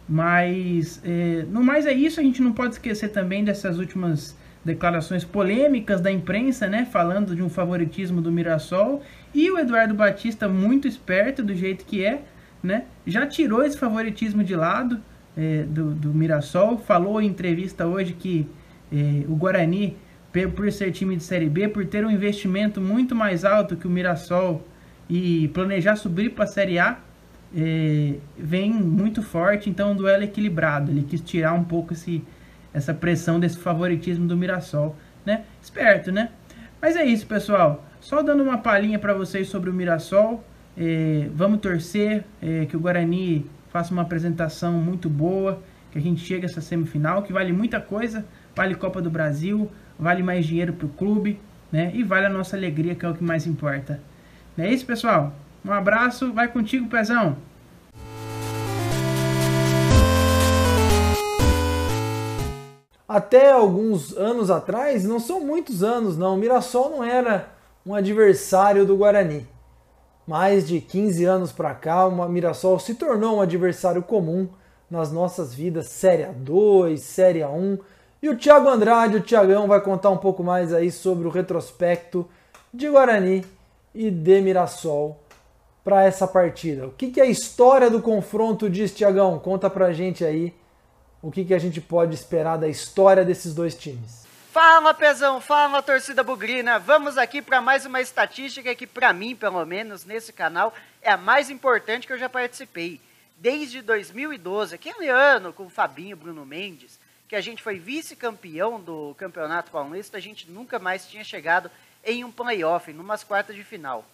Mas, 0.08 1.00
é, 1.04 1.44
no 1.50 1.62
mais 1.62 1.86
é 1.86 1.92
isso, 1.92 2.20
a 2.20 2.22
gente 2.22 2.42
não 2.42 2.52
pode 2.52 2.74
esquecer 2.74 3.08
também 3.08 3.44
dessas 3.44 3.78
últimas 3.78 4.36
declarações 4.64 5.24
polêmicas 5.24 6.00
da 6.00 6.10
imprensa, 6.10 6.66
né, 6.66 6.88
falando 6.90 7.36
de 7.36 7.42
um 7.42 7.48
favoritismo 7.48 8.20
do 8.20 8.32
Mirassol, 8.32 9.02
e 9.34 9.50
o 9.50 9.58
Eduardo 9.58 9.94
Batista, 9.94 10.48
muito 10.48 10.88
esperto 10.88 11.42
do 11.42 11.54
jeito 11.54 11.84
que 11.84 12.04
é, 12.04 12.22
né, 12.62 12.84
já 13.06 13.26
tirou 13.26 13.62
esse 13.62 13.78
favoritismo 13.78 14.42
de 14.42 14.56
lado 14.56 15.00
é, 15.36 15.64
do, 15.64 15.90
do 15.90 16.14
Mirassol, 16.14 16.78
falou 16.78 17.20
em 17.20 17.26
entrevista 17.26 17.86
hoje 17.86 18.14
que 18.14 18.46
é, 18.92 19.24
o 19.28 19.34
Guarani, 19.34 19.96
por 20.56 20.70
ser 20.72 20.90
time 20.90 21.14
de 21.14 21.22
Série 21.22 21.48
B, 21.48 21.68
por 21.68 21.86
ter 21.86 22.04
um 22.04 22.10
investimento 22.10 22.80
muito 22.80 23.14
mais 23.14 23.44
alto 23.44 23.76
que 23.76 23.86
o 23.86 23.90
Mirassol 23.90 24.66
e 25.08 25.48
planejar 25.48 25.96
subir 25.96 26.30
para 26.30 26.44
a 26.44 26.46
Série 26.46 26.78
A, 26.78 26.98
é, 27.56 28.14
vem 28.36 28.72
muito 28.72 29.22
forte, 29.22 29.70
então 29.70 29.92
um 29.92 29.96
duelo 29.96 30.24
equilibrado. 30.24 30.90
Ele 30.90 31.02
quis 31.02 31.20
tirar 31.20 31.52
um 31.52 31.62
pouco 31.62 31.92
esse, 31.92 32.22
essa 32.74 32.92
pressão 32.92 33.38
desse 33.38 33.56
favoritismo 33.56 34.26
do 34.26 34.36
Mirassol, 34.36 34.96
né? 35.24 35.44
Esperto, 35.62 36.10
né? 36.10 36.30
Mas 36.82 36.96
é 36.96 37.04
isso, 37.04 37.26
pessoal. 37.26 37.86
Só 38.00 38.20
dando 38.20 38.42
uma 38.42 38.58
palhinha 38.58 38.98
para 38.98 39.14
vocês 39.14 39.48
sobre 39.48 39.70
o 39.70 39.72
Mirassol. 39.72 40.44
É, 40.76 41.28
vamos 41.32 41.60
torcer 41.60 42.24
é, 42.42 42.66
que 42.66 42.76
o 42.76 42.80
Guarani 42.80 43.48
faça 43.70 43.92
uma 43.92 44.02
apresentação 44.02 44.72
muito 44.72 45.08
boa, 45.08 45.62
que 45.92 45.98
a 45.98 46.00
gente 46.00 46.20
chegue 46.20 46.44
a 46.44 46.48
essa 46.48 46.60
semifinal, 46.60 47.22
que 47.22 47.32
vale 47.32 47.52
muita 47.52 47.80
coisa, 47.80 48.26
vale 48.54 48.74
Copa 48.74 49.00
do 49.00 49.08
Brasil, 49.08 49.70
vale 49.98 50.22
mais 50.22 50.44
dinheiro 50.44 50.72
para 50.72 50.86
o 50.86 50.90
clube, 50.90 51.40
né? 51.70 51.92
E 51.94 52.02
vale 52.02 52.26
a 52.26 52.30
nossa 52.30 52.56
alegria, 52.56 52.94
que 52.94 53.06
é 53.06 53.08
o 53.08 53.14
que 53.14 53.22
mais 53.22 53.46
importa. 53.46 54.00
É 54.58 54.72
isso, 54.72 54.84
pessoal? 54.84 55.32
Um 55.64 55.72
abraço, 55.72 56.32
vai 56.32 56.48
contigo, 56.48 56.88
Pezão! 56.88 57.36
Até 63.14 63.52
alguns 63.52 64.12
anos 64.16 64.50
atrás, 64.50 65.04
não 65.04 65.20
são 65.20 65.38
muitos 65.38 65.84
anos 65.84 66.18
não, 66.18 66.34
o 66.34 66.36
Mirassol 66.36 66.90
não 66.90 67.04
era 67.04 67.48
um 67.86 67.94
adversário 67.94 68.84
do 68.84 68.96
Guarani. 68.96 69.46
Mais 70.26 70.66
de 70.66 70.80
15 70.80 71.24
anos 71.24 71.52
para 71.52 71.72
cá, 71.76 72.08
o 72.08 72.28
Mirassol 72.28 72.76
se 72.80 72.96
tornou 72.96 73.36
um 73.36 73.40
adversário 73.40 74.02
comum 74.02 74.48
nas 74.90 75.12
nossas 75.12 75.54
vidas, 75.54 75.90
Série 75.90 76.24
A2, 76.24 76.96
Série 76.96 77.38
A1. 77.38 77.78
E 78.20 78.28
o 78.28 78.36
Thiago 78.36 78.68
Andrade, 78.68 79.18
o 79.18 79.22
Thiagão, 79.22 79.68
vai 79.68 79.80
contar 79.80 80.10
um 80.10 80.18
pouco 80.18 80.42
mais 80.42 80.74
aí 80.74 80.90
sobre 80.90 81.28
o 81.28 81.30
retrospecto 81.30 82.26
de 82.72 82.88
Guarani 82.88 83.44
e 83.94 84.10
de 84.10 84.40
Mirassol 84.40 85.20
para 85.84 86.02
essa 86.02 86.26
partida. 86.26 86.88
O 86.88 86.90
que, 86.90 87.12
que 87.12 87.20
a 87.20 87.26
história 87.26 87.88
do 87.88 88.02
confronto 88.02 88.68
diz, 88.68 88.90
Thiagão? 88.90 89.38
Conta 89.38 89.70
pra 89.70 89.92
gente 89.92 90.24
aí 90.24 90.52
o 91.24 91.30
que, 91.30 91.42
que 91.42 91.54
a 91.54 91.58
gente 91.58 91.80
pode 91.80 92.14
esperar 92.14 92.58
da 92.58 92.68
história 92.68 93.24
desses 93.24 93.54
dois 93.54 93.74
times. 93.74 94.26
Fala, 94.52 94.92
Pezão, 94.92 95.40
fala, 95.40 95.80
torcida 95.80 96.22
bugrina. 96.22 96.78
Vamos 96.78 97.16
aqui 97.16 97.40
para 97.40 97.62
mais 97.62 97.86
uma 97.86 98.02
estatística 98.02 98.74
que, 98.74 98.86
para 98.86 99.10
mim, 99.14 99.34
pelo 99.34 99.64
menos, 99.64 100.04
nesse 100.04 100.34
canal, 100.34 100.74
é 101.00 101.10
a 101.10 101.16
mais 101.16 101.48
importante 101.48 102.06
que 102.06 102.12
eu 102.12 102.18
já 102.18 102.28
participei. 102.28 103.00
Desde 103.38 103.80
2012, 103.80 104.74
aquele 104.74 105.08
ano 105.08 105.50
com 105.50 105.64
o 105.64 105.70
Fabinho 105.70 106.14
Bruno 106.14 106.44
Mendes, 106.44 107.00
que 107.26 107.34
a 107.34 107.40
gente 107.40 107.62
foi 107.62 107.78
vice-campeão 107.78 108.78
do 108.78 109.14
Campeonato 109.16 109.70
Paulista, 109.70 110.18
a 110.18 110.20
gente 110.20 110.50
nunca 110.50 110.78
mais 110.78 111.06
tinha 111.06 111.24
chegado 111.24 111.70
em 112.04 112.22
um 112.22 112.30
playoff, 112.30 112.92
numas 112.92 113.24
quartas 113.24 113.56
de 113.56 113.64
final. 113.64 114.04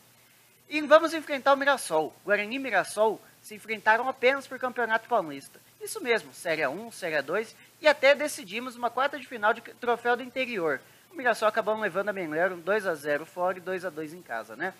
E 0.68 0.80
vamos 0.82 1.12
enfrentar 1.12 1.54
o 1.54 1.56
Mirassol. 1.56 2.14
Guarani 2.24 2.54
e 2.54 2.58
Mirassol 2.60 3.20
se 3.42 3.56
enfrentaram 3.56 4.08
apenas 4.08 4.46
por 4.46 4.60
Campeonato 4.60 5.08
Paulista. 5.08 5.58
Isso 5.80 6.00
mesmo, 6.02 6.32
Série 6.34 6.66
1, 6.66 6.92
Série 6.92 7.22
2 7.22 7.56
e 7.80 7.88
até 7.88 8.14
decidimos 8.14 8.76
uma 8.76 8.90
quarta 8.90 9.18
de 9.18 9.26
final 9.26 9.54
de 9.54 9.62
troféu 9.62 10.16
do 10.16 10.22
interior. 10.22 10.80
O 11.10 11.16
Mirassol 11.16 11.48
acabou 11.48 11.78
levando 11.78 12.10
a 12.10 12.12
Menlero 12.12 12.56
2 12.56 12.86
a 12.86 12.94
0 12.94 13.24
fora 13.24 13.56
e 13.56 13.60
2 13.60 13.86
a 13.86 13.90
2 13.90 14.12
em 14.12 14.20
casa, 14.20 14.54
né? 14.54 14.74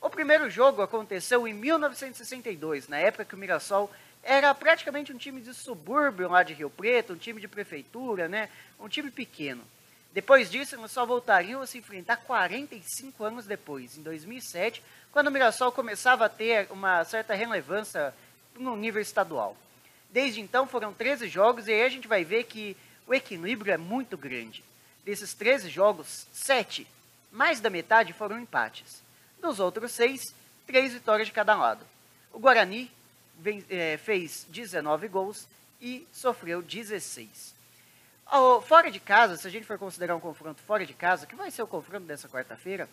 O 0.00 0.08
primeiro 0.08 0.48
jogo 0.48 0.82
aconteceu 0.82 1.46
em 1.46 1.52
1962, 1.52 2.88
na 2.88 2.96
época 2.98 3.24
que 3.24 3.34
o 3.34 3.38
Mirassol 3.38 3.90
era 4.22 4.54
praticamente 4.54 5.12
um 5.12 5.18
time 5.18 5.40
de 5.40 5.52
subúrbio 5.52 6.28
lá 6.28 6.42
de 6.42 6.54
Rio 6.54 6.70
Preto, 6.70 7.12
um 7.12 7.18
time 7.18 7.40
de 7.40 7.46
prefeitura, 7.48 8.26
né? 8.26 8.48
Um 8.80 8.88
time 8.88 9.10
pequeno. 9.10 9.62
Depois 10.12 10.50
disso, 10.50 10.74
eles 10.74 10.90
só 10.90 11.04
voltariam 11.04 11.60
a 11.60 11.66
se 11.66 11.76
enfrentar 11.78 12.16
45 12.16 13.22
anos 13.22 13.46
depois, 13.46 13.98
em 13.98 14.02
2007, 14.02 14.82
quando 15.12 15.26
o 15.26 15.30
Mirassol 15.30 15.70
começava 15.70 16.24
a 16.24 16.30
ter 16.30 16.66
uma 16.70 17.04
certa 17.04 17.34
relevância 17.34 18.14
no 18.58 18.74
nível 18.74 19.02
estadual. 19.02 19.56
Desde 20.10 20.40
então 20.40 20.66
foram 20.66 20.92
13 20.92 21.28
jogos 21.28 21.68
e 21.68 21.72
aí 21.72 21.82
a 21.82 21.88
gente 21.88 22.08
vai 22.08 22.24
ver 22.24 22.44
que 22.44 22.76
o 23.06 23.14
equilíbrio 23.14 23.72
é 23.72 23.76
muito 23.76 24.16
grande. 24.16 24.64
Desses 25.04 25.34
13 25.34 25.68
jogos, 25.68 26.26
7, 26.32 26.86
mais 27.30 27.60
da 27.60 27.70
metade 27.70 28.12
foram 28.12 28.40
empates. 28.40 29.02
Dos 29.40 29.60
outros 29.60 29.92
6, 29.92 30.20
3 30.66 30.94
vitórias 30.94 31.28
de 31.28 31.34
cada 31.34 31.54
lado. 31.54 31.86
O 32.32 32.38
Guarani 32.38 32.90
é, 33.68 33.96
fez 33.98 34.46
19 34.48 35.08
gols 35.08 35.46
e 35.80 36.06
sofreu 36.12 36.62
16. 36.62 37.54
fora 38.64 38.90
de 38.90 38.98
casa, 38.98 39.36
se 39.36 39.46
a 39.46 39.50
gente 39.50 39.66
for 39.66 39.78
considerar 39.78 40.16
um 40.16 40.20
confronto 40.20 40.62
fora 40.62 40.84
de 40.84 40.94
casa, 40.94 41.26
que 41.26 41.36
vai 41.36 41.50
ser 41.50 41.62
o 41.62 41.66
confronto 41.66 42.06
dessa 42.06 42.28
quarta-feira, 42.28 42.88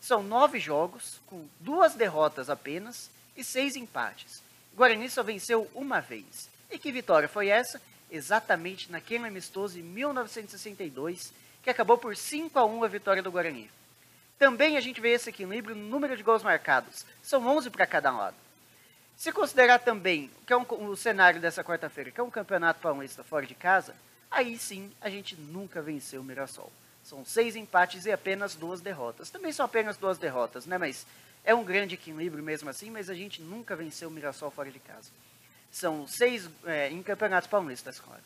são 0.00 0.22
nove 0.22 0.58
jogos, 0.58 1.20
com 1.26 1.46
duas 1.58 1.94
derrotas 1.94 2.48
apenas 2.48 3.10
e 3.36 3.44
seis 3.44 3.76
empates. 3.76 4.42
Guarani 4.74 5.08
só 5.10 5.22
venceu 5.22 5.70
uma 5.74 6.00
vez. 6.00 6.48
E 6.70 6.78
que 6.78 6.92
vitória 6.92 7.28
foi 7.28 7.48
essa? 7.48 7.80
Exatamente 8.10 8.90
naquele 8.90 9.26
amistoso 9.26 9.78
em 9.78 9.82
1962, 9.82 11.32
que 11.62 11.70
acabou 11.70 11.98
por 11.98 12.16
5 12.16 12.58
a 12.58 12.64
1 12.64 12.84
a 12.84 12.88
vitória 12.88 13.22
do 13.22 13.30
Guarani. 13.30 13.70
Também 14.38 14.76
a 14.76 14.80
gente 14.80 15.00
vê 15.00 15.10
esse 15.10 15.28
equilíbrio 15.28 15.76
no 15.76 15.86
número 15.86 16.16
de 16.16 16.22
gols 16.22 16.42
marcados. 16.42 17.04
São 17.22 17.46
11 17.46 17.68
para 17.70 17.86
cada 17.86 18.10
lado. 18.10 18.36
Se 19.16 19.30
considerar 19.32 19.80
também 19.80 20.30
que 20.46 20.52
é 20.52 20.56
um, 20.56 20.64
o 20.88 20.96
cenário 20.96 21.40
dessa 21.40 21.62
quarta-feira, 21.62 22.10
que 22.10 22.18
é 22.18 22.22
um 22.22 22.30
campeonato 22.30 22.80
paulista 22.80 23.22
fora 23.22 23.46
de 23.46 23.54
casa, 23.54 23.94
aí 24.30 24.56
sim 24.56 24.90
a 24.98 25.10
gente 25.10 25.36
nunca 25.36 25.82
venceu 25.82 26.22
o 26.22 26.24
Mirassol. 26.24 26.72
São 27.10 27.24
seis 27.24 27.56
empates 27.56 28.06
e 28.06 28.12
apenas 28.12 28.54
duas 28.54 28.80
derrotas. 28.80 29.30
Também 29.30 29.50
são 29.50 29.66
apenas 29.66 29.96
duas 29.96 30.16
derrotas, 30.16 30.64
né? 30.64 30.78
Mas 30.78 31.04
é 31.44 31.52
um 31.52 31.64
grande 31.64 31.96
equilíbrio 31.96 32.40
mesmo 32.40 32.70
assim, 32.70 32.88
mas 32.88 33.10
a 33.10 33.14
gente 33.14 33.42
nunca 33.42 33.74
venceu 33.74 34.08
o 34.08 34.12
Mirassol 34.12 34.48
fora 34.48 34.70
de 34.70 34.78
casa. 34.78 35.10
São 35.72 36.06
seis, 36.06 36.48
é, 36.64 36.88
em 36.88 37.02
campeonatos 37.02 37.50
paulistas, 37.50 37.98
claro. 37.98 38.22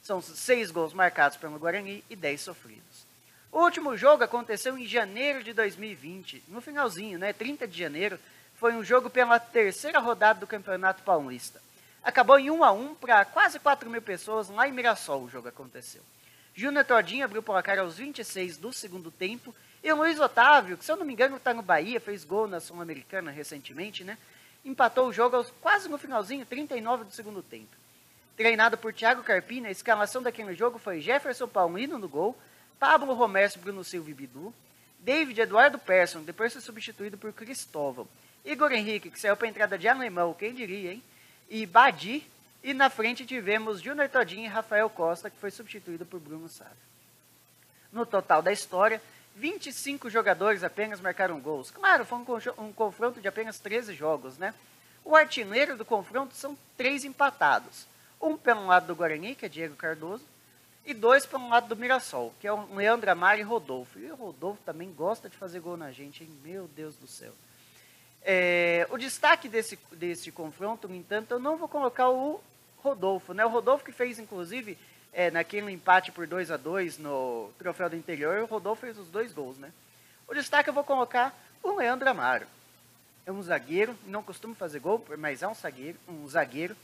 São 0.00 0.22
seis 0.22 0.70
gols 0.70 0.92
marcados 0.92 1.36
pelo 1.36 1.58
Guarani 1.58 2.04
e 2.08 2.14
dez 2.14 2.40
sofridos. 2.40 3.04
O 3.50 3.58
último 3.58 3.96
jogo 3.96 4.22
aconteceu 4.22 4.78
em 4.78 4.86
janeiro 4.86 5.42
de 5.42 5.52
2020, 5.52 6.44
no 6.46 6.60
finalzinho, 6.60 7.18
né? 7.18 7.32
30 7.32 7.66
de 7.66 7.76
janeiro. 7.76 8.20
Foi 8.54 8.72
um 8.72 8.84
jogo 8.84 9.10
pela 9.10 9.40
terceira 9.40 9.98
rodada 9.98 10.38
do 10.38 10.46
Campeonato 10.46 11.02
Paulista. 11.02 11.60
Acabou 12.04 12.38
em 12.38 12.52
1 12.52 12.62
a 12.62 12.70
1 12.70 12.94
para 12.94 13.24
quase 13.24 13.58
4 13.58 13.90
mil 13.90 14.00
pessoas 14.00 14.48
lá 14.48 14.68
em 14.68 14.72
Mirassol 14.72 15.24
o 15.24 15.28
jogo 15.28 15.48
aconteceu. 15.48 16.02
Júnior 16.58 16.84
Todinho 16.84 17.24
abriu 17.24 17.38
o 17.40 17.44
placar 17.44 17.78
aos 17.78 17.98
26 17.98 18.56
do 18.56 18.72
segundo 18.72 19.12
tempo 19.12 19.54
e 19.80 19.92
o 19.92 19.96
Luiz 19.96 20.18
Otávio, 20.18 20.76
que 20.76 20.84
se 20.84 20.90
eu 20.90 20.96
não 20.96 21.06
me 21.06 21.12
engano 21.12 21.36
está 21.36 21.54
no 21.54 21.62
Bahia, 21.62 22.00
fez 22.00 22.24
gol 22.24 22.48
na 22.48 22.58
Sul-Americana 22.58 23.30
recentemente, 23.30 24.02
né? 24.02 24.18
Empatou 24.64 25.06
o 25.06 25.12
jogo 25.12 25.36
aos, 25.36 25.52
quase 25.60 25.88
no 25.88 25.96
finalzinho, 25.96 26.44
39 26.44 27.04
do 27.04 27.12
segundo 27.12 27.44
tempo. 27.44 27.76
Treinado 28.36 28.76
por 28.76 28.92
Thiago 28.92 29.22
Carpina, 29.22 29.68
a 29.68 29.70
escalação 29.70 30.20
daquele 30.20 30.52
jogo 30.52 30.80
foi 30.80 31.00
Jefferson 31.00 31.46
Palmino 31.46 31.96
no 31.96 32.08
gol, 32.08 32.36
Pablo 32.76 33.14
Romero, 33.14 33.52
Bruno 33.60 33.84
Silva 33.84 34.10
e 34.10 34.14
Bidu, 34.14 34.52
David 34.98 35.40
Eduardo 35.40 35.78
Persson, 35.78 36.22
depois 36.22 36.52
foi 36.52 36.60
substituído 36.60 37.16
por 37.16 37.32
Cristóvão, 37.32 38.08
Igor 38.44 38.72
Henrique, 38.72 39.12
que 39.12 39.20
saiu 39.20 39.36
para 39.36 39.46
a 39.46 39.50
entrada 39.50 39.78
de 39.78 39.86
alemão, 39.86 40.34
quem 40.34 40.52
diria, 40.52 40.94
hein? 40.94 41.04
E 41.48 41.64
Badi, 41.64 42.28
e 42.62 42.74
na 42.74 42.90
frente 42.90 43.24
tivemos 43.24 43.80
Júnior 43.80 44.08
Todinho 44.08 44.44
e 44.44 44.48
Rafael 44.48 44.90
Costa, 44.90 45.30
que 45.30 45.38
foi 45.38 45.50
substituído 45.50 46.04
por 46.04 46.20
Bruno 46.20 46.48
Sávio. 46.48 46.76
No 47.92 48.04
total 48.04 48.42
da 48.42 48.52
história, 48.52 49.00
25 49.36 50.10
jogadores 50.10 50.64
apenas 50.64 51.00
marcaram 51.00 51.40
gols. 51.40 51.70
Claro, 51.70 52.04
foi 52.04 52.18
um, 52.18 52.64
um 52.64 52.72
confronto 52.72 53.20
de 53.20 53.28
apenas 53.28 53.58
13 53.58 53.94
jogos, 53.94 54.36
né? 54.36 54.52
O 55.04 55.16
artilheiro 55.16 55.76
do 55.76 55.84
confronto 55.84 56.34
são 56.34 56.58
três 56.76 57.04
empatados. 57.04 57.86
Um 58.20 58.36
pelo 58.36 58.66
lado 58.66 58.88
do 58.88 58.96
Guarani, 58.96 59.34
que 59.34 59.46
é 59.46 59.48
Diego 59.48 59.76
Cardoso, 59.76 60.24
e 60.84 60.92
dois 60.92 61.24
pelo 61.24 61.48
lado 61.48 61.68
do 61.68 61.76
Mirassol, 61.76 62.34
que 62.40 62.46
é 62.46 62.52
o 62.52 62.74
Leandro 62.74 63.10
Amar 63.10 63.38
e 63.38 63.42
Rodolfo. 63.42 63.98
E 63.98 64.10
o 64.10 64.16
Rodolfo 64.16 64.60
também 64.64 64.92
gosta 64.92 65.28
de 65.28 65.36
fazer 65.36 65.60
gol 65.60 65.76
na 65.76 65.92
gente, 65.92 66.24
hein? 66.24 66.30
Meu 66.42 66.66
Deus 66.68 66.96
do 66.96 67.06
céu. 67.06 67.32
É, 68.22 68.86
o 68.90 68.98
destaque 68.98 69.48
desse, 69.48 69.78
desse 69.92 70.30
confronto, 70.30 70.88
no 70.88 70.94
entanto, 70.94 71.32
eu 71.32 71.38
não 71.38 71.56
vou 71.56 71.68
colocar 71.68 72.08
o 72.08 72.40
Rodolfo, 72.78 73.32
né? 73.32 73.44
O 73.44 73.48
Rodolfo 73.48 73.84
que 73.84 73.92
fez, 73.92 74.18
inclusive, 74.18 74.78
é, 75.12 75.30
naquele 75.30 75.70
empate 75.70 76.12
por 76.12 76.26
2 76.26 76.50
a 76.50 76.56
2 76.56 76.98
no 76.98 77.50
troféu 77.58 77.88
do 77.88 77.96
interior, 77.96 78.42
o 78.42 78.46
Rodolfo 78.46 78.82
fez 78.82 78.98
os 78.98 79.08
dois 79.08 79.32
gols, 79.32 79.58
né? 79.58 79.72
O 80.26 80.34
destaque 80.34 80.68
eu 80.68 80.74
vou 80.74 80.84
colocar 80.84 81.36
o 81.62 81.74
Leandro 81.74 82.08
Amaro. 82.08 82.46
É 83.26 83.32
um 83.32 83.42
zagueiro, 83.42 83.96
não 84.06 84.22
costuma 84.22 84.54
fazer 84.54 84.78
gol, 84.78 85.04
mas 85.18 85.42
é 85.42 85.48
um 85.48 85.54
zagueiro, 85.54 85.98
um 86.08 86.26
zagueiro 86.28 86.76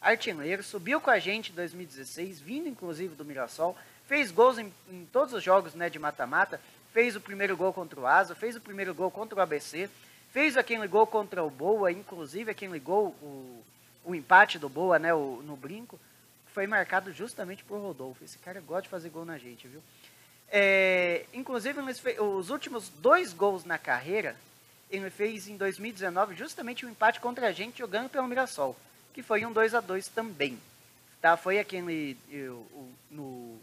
artilheiro, 0.00 0.62
subiu 0.62 1.00
com 1.00 1.10
a 1.10 1.18
gente 1.18 1.50
em 1.50 1.54
2016, 1.54 2.40
vindo 2.40 2.68
inclusive 2.68 3.14
do 3.14 3.24
Mirassol, 3.24 3.76
fez 4.06 4.30
gols 4.30 4.58
em, 4.58 4.72
em 4.90 5.06
todos 5.12 5.32
os 5.32 5.42
jogos 5.42 5.74
né, 5.74 5.88
de 5.88 5.98
mata-mata, 5.98 6.60
fez 6.92 7.16
o 7.16 7.20
primeiro 7.20 7.56
gol 7.56 7.72
contra 7.72 7.98
o 7.98 8.06
Asa, 8.06 8.34
fez 8.34 8.54
o 8.54 8.60
primeiro 8.60 8.94
gol 8.94 9.10
contra 9.10 9.38
o 9.38 9.40
ABC, 9.40 9.88
fez 10.34 10.56
aquele 10.56 10.88
gol 10.88 11.06
contra 11.06 11.44
o 11.44 11.48
Boa, 11.48 11.92
inclusive 11.92 12.50
aquele 12.50 12.80
gol, 12.80 13.14
o, 13.22 13.62
o 14.04 14.14
empate 14.16 14.58
do 14.58 14.68
Boa 14.68 14.98
né, 14.98 15.14
o, 15.14 15.40
no 15.46 15.56
brinco, 15.56 15.98
foi 16.52 16.66
marcado 16.66 17.12
justamente 17.12 17.62
por 17.62 17.78
Rodolfo. 17.78 18.24
Esse 18.24 18.36
cara 18.38 18.60
gosta 18.60 18.82
de 18.82 18.88
fazer 18.88 19.10
gol 19.10 19.24
na 19.24 19.38
gente, 19.38 19.68
viu? 19.68 19.80
É, 20.48 21.24
inclusive, 21.32 21.80
os 22.20 22.50
últimos 22.50 22.88
dois 22.88 23.32
gols 23.32 23.64
na 23.64 23.78
carreira, 23.78 24.34
ele 24.90 25.08
fez 25.08 25.46
em 25.46 25.56
2019 25.56 26.34
justamente 26.34 26.84
o 26.84 26.88
um 26.88 26.90
empate 26.90 27.20
contra 27.20 27.46
a 27.46 27.52
gente 27.52 27.78
jogando 27.78 28.10
pelo 28.10 28.26
Mirassol, 28.26 28.76
que 29.12 29.22
foi 29.22 29.46
um 29.46 29.52
2 29.52 29.72
a 29.72 29.80
2 29.80 30.08
também. 30.08 30.58
Tá? 31.20 31.36
Foi 31.36 31.60
aquele. 31.60 32.18
Eu, 32.28 32.66
no, 33.08 33.56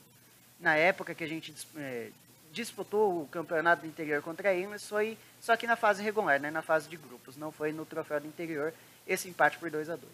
na 0.57 0.75
época 0.75 1.13
que 1.13 1.23
a 1.23 1.27
gente 1.27 1.53
é, 1.75 2.11
disputou 2.51 3.21
o 3.21 3.27
campeonato 3.27 3.83
do 3.83 3.87
interior 3.87 4.21
contra 4.21 4.53
eles, 4.53 4.87
foi 4.87 5.17
só 5.39 5.57
que 5.57 5.65
na 5.65 5.75
fase 5.75 6.03
regular, 6.03 6.39
né, 6.39 6.51
na 6.51 6.61
fase 6.61 6.87
de 6.87 6.97
grupos, 6.97 7.35
não 7.35 7.51
foi 7.51 7.71
no 7.71 7.85
troféu 7.85 8.19
do 8.19 8.27
interior, 8.27 8.73
esse 9.07 9.27
empate 9.27 9.57
por 9.57 9.71
2 9.71 9.89
a 9.89 9.95
2 9.95 10.11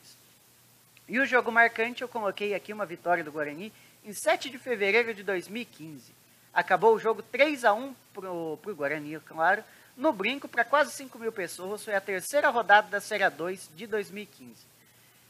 E 1.08 1.20
o 1.20 1.26
jogo 1.26 1.52
marcante, 1.52 2.02
eu 2.02 2.08
coloquei 2.08 2.54
aqui 2.54 2.72
uma 2.72 2.86
vitória 2.86 3.24
do 3.24 3.32
Guarani 3.32 3.74
em 4.06 4.14
7 4.14 4.50
de 4.50 4.58
fevereiro 4.58 5.14
de 5.14 5.24
2015. 5.24 6.16
Acabou 6.54 6.96
o 6.96 7.00
jogo 7.00 7.22
3 7.22 7.66
a 7.66 7.74
1 7.74 7.94
para 8.14 8.32
o 8.32 8.58
Guarani, 8.76 9.20
claro, 9.20 9.64
no 9.98 10.14
brinco 10.14 10.48
para 10.48 10.64
quase 10.64 10.92
5 10.94 11.20
mil 11.20 11.32
pessoas. 11.32 11.84
Foi 11.84 11.94
a 11.94 12.02
terceira 12.02 12.50
rodada 12.50 12.88
da 12.88 13.02
Série 13.02 13.30
2 13.30 13.70
de 13.76 13.86
2015. 13.86 14.56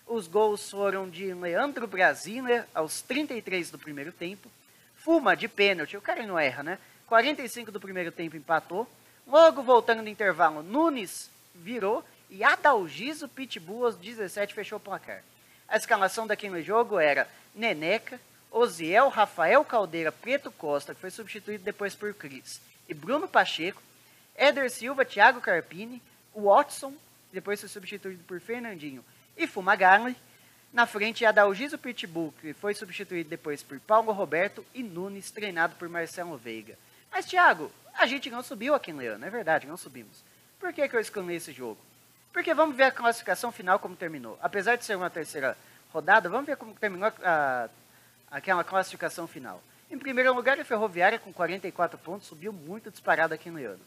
Os 0.05 0.27
gols 0.27 0.69
foram 0.69 1.09
de 1.09 1.33
Leandro 1.33 1.87
Brasília 1.87 2.67
aos 2.73 3.01
33 3.01 3.71
do 3.71 3.79
primeiro 3.79 4.11
tempo. 4.11 4.49
Fuma 4.95 5.35
de 5.35 5.47
pênalti, 5.47 5.97
o 5.97 6.01
cara 6.01 6.25
não 6.25 6.37
erra, 6.39 6.63
né? 6.63 6.79
45 7.07 7.71
do 7.71 7.79
primeiro 7.79 8.11
tempo 8.11 8.35
empatou. 8.35 8.87
Logo 9.25 9.63
voltando 9.63 10.01
no 10.01 10.09
intervalo, 10.09 10.61
Nunes 10.61 11.31
virou 11.55 12.03
e 12.29 12.43
Adalgiso 12.43 13.27
Pitbull 13.27 13.85
aos 13.85 13.95
17 13.95 14.53
fechou 14.53 14.77
o 14.77 14.81
placar. 14.81 15.23
A 15.67 15.77
escalação 15.77 16.27
daquele 16.27 16.61
jogo 16.61 16.99
era 16.99 17.27
Neneca, 17.55 18.19
Osiel, 18.51 19.09
Rafael 19.09 19.63
Caldeira, 19.63 20.11
Preto 20.11 20.51
Costa, 20.51 20.93
que 20.93 21.01
foi 21.01 21.09
substituído 21.09 21.63
depois 21.63 21.95
por 21.95 22.13
Cris, 22.13 22.61
e 22.87 22.93
Bruno 22.93 23.27
Pacheco, 23.27 23.81
Éder 24.35 24.69
Silva, 24.69 25.03
Thiago 25.03 25.41
Carpini, 25.41 26.01
Watson, 26.35 26.93
depois 27.31 27.59
foi 27.59 27.69
substituído 27.69 28.23
por 28.23 28.39
Fernandinho 28.39 29.03
e 29.35 29.47
Fumagalli. 29.47 30.15
Na 30.71 30.85
frente, 30.85 31.25
Adalgiso 31.25 31.77
Pitbull, 31.77 32.33
que 32.41 32.53
foi 32.53 32.73
substituído 32.73 33.29
depois 33.29 33.63
por 33.63 33.79
Paulo 33.79 34.11
Roberto 34.11 34.65
e 34.73 34.83
Nunes, 34.83 35.31
treinado 35.31 35.75
por 35.75 35.89
Marcelo 35.89 36.37
Veiga. 36.37 36.77
Mas, 37.11 37.25
Thiago, 37.25 37.71
a 37.93 38.05
gente 38.05 38.29
não 38.29 38.43
subiu 38.43 38.75
aqui 38.75 38.91
em 38.91 38.95
Leão, 38.95 39.23
é 39.23 39.29
verdade, 39.29 39.67
não 39.67 39.77
subimos. 39.77 40.23
Por 40.59 40.73
que, 40.73 40.87
que 40.87 40.95
eu 40.95 40.99
escolhi 40.99 41.35
esse 41.35 41.51
jogo? 41.51 41.77
Porque 42.31 42.53
vamos 42.53 42.75
ver 42.75 42.83
a 42.83 42.91
classificação 42.91 43.51
final 43.51 43.79
como 43.79 43.95
terminou. 43.95 44.37
Apesar 44.41 44.75
de 44.75 44.85
ser 44.85 44.95
uma 44.95 45.09
terceira 45.09 45.57
rodada, 45.91 46.29
vamos 46.29 46.45
ver 46.45 46.57
como 46.57 46.73
terminou 46.75 47.11
a, 47.23 47.69
aquela 48.29 48.63
classificação 48.63 49.27
final. 49.27 49.61
Em 49.89 49.97
primeiro 49.97 50.33
lugar, 50.33 50.59
a 50.59 50.65
Ferroviária 50.65 51.17
com 51.17 51.31
44 51.31 51.97
pontos, 51.97 52.27
subiu 52.27 52.51
muito 52.51 52.91
disparado 52.91 53.33
aqui 53.33 53.49
no 53.49 53.57
Leão. 53.57 53.79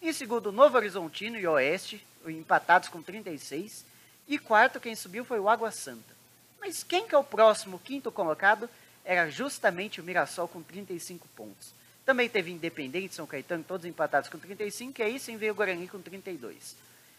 Em 0.00 0.12
segundo, 0.12 0.52
Novo 0.52 0.76
Horizontino 0.76 1.36
e 1.36 1.46
Oeste, 1.46 2.06
empatados 2.26 2.88
com 2.88 3.02
36. 3.02 3.84
E 4.28 4.38
quarto, 4.38 4.78
quem 4.78 4.94
subiu 4.94 5.24
foi 5.24 5.40
o 5.40 5.48
Água 5.48 5.70
Santa. 5.70 6.16
Mas 6.60 6.84
quem 6.84 7.06
que 7.08 7.14
é 7.14 7.18
o 7.18 7.24
próximo 7.24 7.78
quinto 7.78 8.12
colocado? 8.12 8.70
Era 9.04 9.28
justamente 9.30 10.00
o 10.00 10.04
Mirassol 10.04 10.46
com 10.46 10.62
35 10.62 11.26
pontos. 11.34 11.72
Também 12.08 12.26
teve 12.26 12.50
Independente, 12.50 13.14
São 13.14 13.26
Caetano, 13.26 13.62
todos 13.62 13.84
empatados 13.84 14.30
com 14.30 14.38
35, 14.38 14.98
e 14.98 15.04
aí 15.04 15.20
sim 15.20 15.36
veio 15.36 15.52
o 15.52 15.54
Guarani 15.54 15.86
com 15.86 16.00
32. 16.00 16.74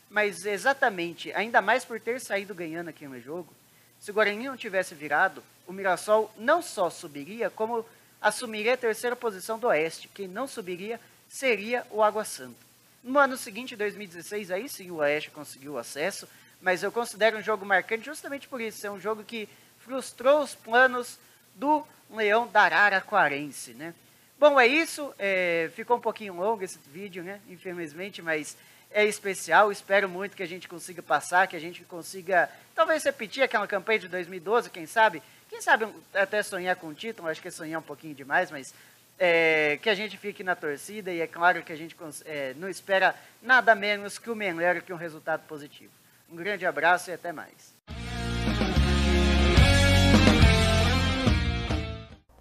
Mas 0.10 0.44
exatamente, 0.48 1.32
ainda 1.34 1.62
mais 1.62 1.86
por 1.86 2.00
ter 2.00 2.20
saído 2.20 2.56
ganhando 2.56 2.88
aqui 2.88 3.08
no 3.08 3.22
jogo, 3.22 3.54
se 4.00 4.10
o 4.10 4.14
Guarani 4.16 4.46
não 4.46 4.58
tivesse 4.58 4.96
virado, 4.96 5.44
o 5.68 5.72
Mirassol 5.72 6.34
não 6.36 6.60
só 6.64 6.90
subiria, 6.90 7.52
como 7.52 7.86
assumiria 8.20 8.74
a 8.74 8.78
terceira 8.78 9.16
posição 9.16 9.60
do 9.60 9.68
Oeste. 9.68 10.08
Quem 10.08 10.28
não 10.28 10.48
subiria 10.48 11.00
seria 11.28 11.86
o 11.92 12.02
Água 12.02 12.26
Santa. 12.26 12.58
No 13.04 13.20
ano 13.20 13.38
seguinte, 13.38 13.76
2016, 13.76 14.50
aí 14.50 14.68
sim 14.68 14.90
o 14.90 14.96
Oeste 14.96 15.30
conseguiu 15.30 15.78
acesso, 15.78 16.28
mas 16.60 16.82
eu 16.82 16.92
considero 16.92 17.38
um 17.38 17.44
jogo 17.44 17.64
marcante 17.64 18.06
justamente 18.06 18.48
por 18.48 18.60
isso. 18.60 18.88
É 18.88 18.90
um 18.90 19.00
jogo 19.00 19.24
que 19.24 19.48
frustrou 19.78 20.42
os 20.42 20.56
planos 20.56 21.20
do 21.54 21.86
Leão 22.10 22.48
da 22.48 22.64
Araraquarense, 22.64 23.76
né? 23.76 23.94
Bom, 24.40 24.58
é 24.58 24.66
isso. 24.66 25.14
É, 25.20 25.70
ficou 25.76 25.98
um 25.98 26.00
pouquinho 26.00 26.34
longo 26.34 26.64
esse 26.64 26.80
vídeo, 26.94 27.22
né? 27.22 27.42
Infelizmente, 27.50 28.22
mas 28.22 28.56
é 28.90 29.04
especial. 29.04 29.70
Espero 29.70 30.08
muito 30.08 30.38
que 30.38 30.42
a 30.42 30.48
gente 30.48 30.66
consiga 30.66 31.04
passar, 31.04 31.46
que 31.46 31.58
a 31.58 31.60
gente 31.60 31.84
consiga 31.84 32.50
talvez 32.74 33.04
repetir 33.04 33.44
aquela 33.44 33.68
campanha 33.68 34.00
de 34.00 34.08
2012, 34.08 34.70
quem 34.70 34.86
sabe. 34.86 35.22
Quem 35.50 35.62
sabe 35.62 35.88
até 36.14 36.42
sonhar 36.42 36.78
com 36.78 36.88
o 36.88 36.94
título, 36.94 37.28
acho 37.28 37.42
que 37.42 37.50
é 37.50 37.52
sonhar 37.52 37.82
um 37.82 37.84
pouquinho 37.84 38.16
demais, 38.16 38.50
mas 38.50 38.74
é, 39.20 39.78
que 39.82 39.90
a 39.90 39.96
gente 39.96 40.18
fique 40.18 40.42
na 40.42 40.56
torcida 40.56 41.12
e 41.12 41.20
é 41.20 41.28
claro 41.28 41.62
que 41.62 41.74
a 41.74 41.76
gente 41.76 41.94
é, 42.24 42.54
não 42.56 42.70
espera 42.70 43.14
nada 43.42 43.76
menos 43.76 44.18
que 44.18 44.30
o 44.30 44.36
melhor 44.36 44.82
que 44.82 44.94
um 44.94 44.96
resultado 44.96 45.42
positivo. 45.48 45.92
Um 46.32 46.38
grande 46.38 46.66
abraço 46.66 47.10
e 47.10 47.14
até 47.14 47.34
mais. 47.34 47.76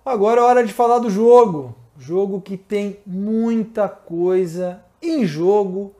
Agora 0.04 0.40
é 0.40 0.44
hora 0.44 0.64
de 0.64 0.72
falar 0.72 1.00
do 1.00 1.10
jogo. 1.10 1.87
Jogo 1.98 2.40
que 2.40 2.56
tem 2.56 2.98
muita 3.04 3.88
coisa 3.88 4.80
em 5.02 5.26
jogo 5.26 5.92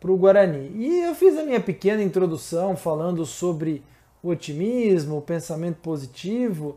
para 0.00 0.10
o 0.10 0.16
Guarani. 0.16 0.72
E 0.74 1.00
eu 1.04 1.14
fiz 1.14 1.38
a 1.38 1.44
minha 1.44 1.60
pequena 1.60 2.02
introdução 2.02 2.76
falando 2.76 3.24
sobre 3.24 3.82
o 4.22 4.30
otimismo, 4.30 5.18
o 5.18 5.22
pensamento 5.22 5.76
positivo 5.76 6.76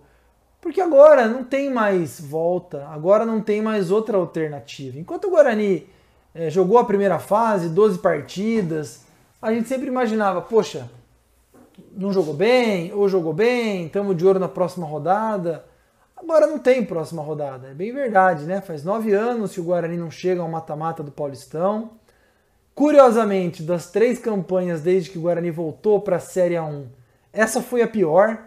porque 0.62 0.80
agora 0.80 1.28
não 1.28 1.44
tem 1.44 1.72
mais 1.72 2.22
volta, 2.22 2.88
agora 2.90 3.26
não 3.26 3.42
tem 3.42 3.62
mais 3.62 3.90
outra 3.90 4.16
alternativa. 4.16 5.00
Enquanto 5.00 5.26
o 5.26 5.32
Guarani 5.32 5.88
é, 6.36 6.52
jogou 6.52 6.78
a 6.78 6.86
primeira 6.86 7.18
fase, 7.18 7.68
12 7.68 7.98
partidas, 7.98 9.04
a 9.42 9.52
gente 9.52 9.68
sempre 9.68 9.88
imaginava, 9.88 10.40
poxa, 10.40 10.88
não 11.92 12.14
jogou 12.14 12.36
bem, 12.36 12.94
ou 12.94 13.10
jogou 13.10 13.34
bem, 13.34 13.88
estamos 13.88 14.16
de 14.16 14.26
ouro 14.26 14.38
na 14.38 14.48
próxima 14.48 14.86
rodada. 14.86 15.66
Agora 16.22 16.46
não 16.46 16.60
tem 16.60 16.86
próxima 16.86 17.22
rodada, 17.24 17.70
é 17.70 17.74
bem 17.74 17.92
verdade, 17.92 18.46
né? 18.46 18.62
Faz 18.62 18.84
nove 18.84 19.12
anos 19.12 19.54
que 19.54 19.60
o 19.60 19.64
Guarani 19.64 19.98
não 19.98 20.12
chega 20.12 20.42
ao 20.42 20.48
mata-mata 20.48 21.02
do 21.02 21.12
Paulistão. 21.12 21.92
Curiosamente, 22.76 23.64
das 23.64 23.90
três 23.90 24.20
campanhas 24.20 24.82
desde 24.82 25.10
que 25.10 25.18
o 25.18 25.22
Guarani 25.22 25.50
voltou 25.50 26.00
para 26.00 26.18
a 26.18 26.20
Série 26.20 26.56
A1, 26.56 26.86
essa 27.34 27.62
foi 27.62 27.82
a 27.82 27.88
pior. 27.88 28.40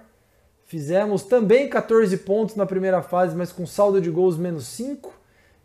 Fizemos 0.65 1.25
também 1.25 1.69
14 1.69 2.17
pontos 2.19 2.55
na 2.55 2.65
primeira 2.65 3.03
fase, 3.03 3.37
mas 3.37 3.53
com 3.53 3.67
saldo 3.67 4.01
de 4.01 4.09
gols 4.09 4.39
menos 4.39 4.67
5. 4.69 5.13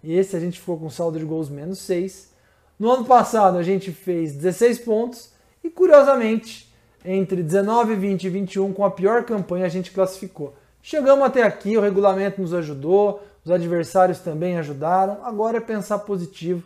E 0.03 0.13
esse 0.13 0.35
a 0.35 0.39
gente 0.39 0.59
ficou 0.59 0.77
com 0.77 0.89
saldo 0.89 1.19
de 1.19 1.25
gols 1.25 1.47
menos 1.47 1.79
6. 1.79 2.33
No 2.77 2.91
ano 2.91 3.05
passado 3.05 3.57
a 3.57 3.63
gente 3.63 3.91
fez 3.91 4.33
16 4.33 4.79
pontos 4.79 5.31
e 5.63 5.69
curiosamente, 5.69 6.73
entre 7.05 7.43
19, 7.43 7.95
20 7.95 8.23
e 8.23 8.29
21, 8.29 8.73
com 8.73 8.83
a 8.83 8.91
pior 8.91 9.23
campanha, 9.23 9.65
a 9.65 9.69
gente 9.69 9.91
classificou. 9.91 10.55
Chegamos 10.81 11.25
até 11.25 11.43
aqui, 11.43 11.77
o 11.77 11.81
regulamento 11.81 12.41
nos 12.41 12.53
ajudou, 12.53 13.23
os 13.43 13.51
adversários 13.51 14.19
também 14.19 14.57
ajudaram. 14.57 15.23
Agora 15.23 15.57
é 15.57 15.61
pensar 15.61 15.99
positivo, 15.99 16.63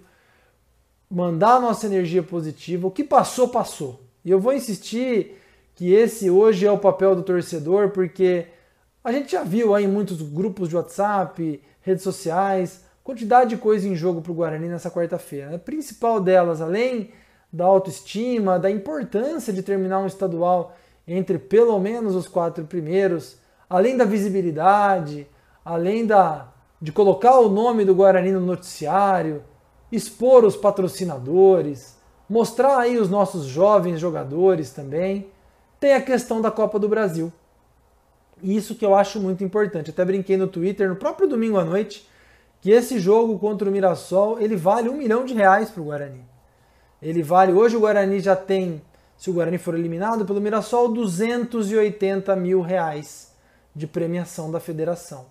mandar 1.09 1.55
a 1.55 1.59
nossa 1.59 1.85
energia 1.85 2.23
positiva. 2.23 2.87
O 2.87 2.91
que 2.91 3.03
passou, 3.03 3.47
passou. 3.47 4.01
E 4.23 4.31
eu 4.31 4.39
vou 4.39 4.53
insistir 4.53 5.39
que 5.75 5.93
esse 5.93 6.29
hoje 6.29 6.65
é 6.65 6.71
o 6.71 6.77
papel 6.77 7.15
do 7.15 7.23
torcedor, 7.23 7.89
porque 7.89 8.47
a 9.03 9.11
gente 9.11 9.31
já 9.31 9.43
viu 9.43 9.75
aí 9.75 9.85
em 9.85 9.87
muitos 9.87 10.21
grupos 10.21 10.69
de 10.69 10.75
WhatsApp, 10.75 11.61
redes 11.81 12.03
sociais, 12.03 12.81
quantidade 13.03 13.49
de 13.49 13.57
coisa 13.57 13.87
em 13.87 13.95
jogo 13.95 14.21
para 14.21 14.31
o 14.31 14.35
Guarani 14.35 14.69
nessa 14.69 14.89
quarta-feira. 14.89 15.55
A 15.55 15.59
principal 15.59 16.21
delas, 16.21 16.61
além 16.61 17.11
da 17.51 17.65
autoestima, 17.65 18.57
da 18.57 18.71
importância 18.71 19.51
de 19.51 19.61
terminar 19.61 19.99
um 19.99 20.07
estadual 20.07 20.75
entre 21.07 21.37
pelo 21.37 21.77
menos 21.79 22.15
os 22.15 22.27
quatro 22.27 22.63
primeiros, 22.63 23.37
além 23.73 23.97
da 23.97 24.05
visibilidade, 24.05 25.27
além 25.65 26.05
da, 26.05 26.47
de 26.79 26.91
colocar 26.91 27.39
o 27.39 27.49
nome 27.49 27.83
do 27.83 27.95
Guarani 27.95 28.31
no 28.31 28.39
noticiário, 28.39 29.41
expor 29.91 30.45
os 30.45 30.55
patrocinadores, 30.55 31.97
mostrar 32.29 32.77
aí 32.77 32.99
os 32.99 33.09
nossos 33.09 33.45
jovens 33.45 33.99
jogadores 33.99 34.69
também 34.69 35.27
tem 35.79 35.95
a 35.95 36.01
questão 36.01 36.39
da 36.39 36.51
Copa 36.51 36.77
do 36.77 36.87
Brasil. 36.87 37.33
Isso 38.43 38.75
que 38.75 38.85
eu 38.85 38.93
acho 38.93 39.19
muito 39.19 39.43
importante. 39.43 39.89
Até 39.89 40.05
brinquei 40.05 40.37
no 40.37 40.47
Twitter 40.47 40.87
no 40.87 40.95
próprio 40.95 41.27
domingo 41.27 41.57
à 41.57 41.65
noite 41.65 42.07
que 42.61 42.69
esse 42.69 42.99
jogo 42.99 43.39
contra 43.39 43.67
o 43.67 43.71
Mirassol 43.71 44.39
ele 44.39 44.55
vale 44.55 44.87
um 44.87 44.97
milhão 44.97 45.25
de 45.25 45.33
reais 45.33 45.71
para 45.71 45.81
o 45.81 45.85
Guarani. 45.85 46.23
Ele 47.01 47.23
vale 47.23 47.51
hoje 47.51 47.75
o 47.75 47.79
Guarani 47.79 48.19
já 48.19 48.35
tem, 48.35 48.83
se 49.17 49.31
o 49.31 49.33
Guarani 49.33 49.57
for 49.57 49.73
eliminado 49.73 50.25
pelo 50.25 50.39
Mirassol, 50.39 50.89
280 50.89 52.35
mil 52.35 52.61
reais 52.61 53.32
de 53.75 53.87
premiação 53.87 54.51
da 54.51 54.59
federação. 54.59 55.27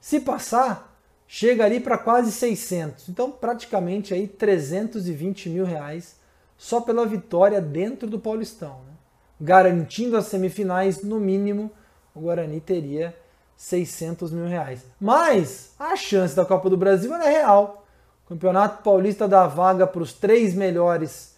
Se 0.00 0.20
passar, 0.20 0.98
chega 1.26 1.64
ali 1.64 1.80
para 1.80 1.98
quase 1.98 2.32
600. 2.32 3.08
Então 3.08 3.30
praticamente 3.30 4.12
aí 4.14 4.26
320 4.26 5.48
mil 5.48 5.64
reais 5.64 6.16
só 6.56 6.80
pela 6.80 7.06
vitória 7.06 7.60
dentro 7.60 8.08
do 8.08 8.18
Paulistão. 8.18 8.80
Né? 8.86 8.96
garantindo 9.40 10.16
as 10.16 10.26
semifinais, 10.26 11.02
no 11.02 11.20
mínimo, 11.20 11.70
o 12.14 12.20
Guarani 12.20 12.60
teria 12.60 13.14
600 13.56 14.30
mil 14.32 14.46
reais. 14.46 14.84
Mas 15.00 15.74
a 15.78 15.96
chance 15.96 16.34
da 16.34 16.44
Copa 16.44 16.70
do 16.70 16.76
Brasil 16.76 17.14
é 17.14 17.30
real. 17.30 17.86
O 18.24 18.28
Campeonato 18.30 18.82
Paulista 18.82 19.28
dá 19.28 19.46
vaga 19.46 19.86
para 19.86 20.02
os 20.02 20.12
três 20.12 20.54
melhores 20.54 21.36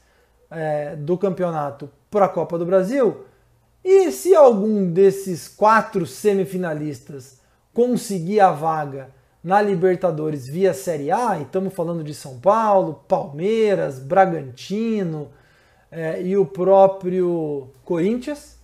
é, 0.51 0.97
do 0.97 1.19
campeonato 1.19 1.91
para 2.11 2.27
a 2.27 2.29
Copa 2.29 2.57
do 2.57 2.65
Brasil. 2.65 3.25
E 3.85 4.11
se 4.11 4.35
algum 4.35 4.91
desses 4.91 5.49
quatro 5.49 6.07
semifinalistas 6.07 7.39
conseguir 7.73 8.41
a 8.41 8.51
vaga 8.51 9.11
na 9.43 9.63
Libertadores 9.63 10.47
via 10.47 10.75
Série 10.75 11.11
A, 11.11 11.39
e 11.39 11.43
estamos 11.43 11.73
falando 11.73 12.03
de 12.03 12.13
São 12.13 12.39
Paulo, 12.39 13.05
Palmeiras, 13.07 13.99
Bragantino 13.99 15.31
é, 15.91 16.21
e 16.21 16.37
o 16.37 16.45
próprio 16.45 17.69
Corinthians. 17.85 18.59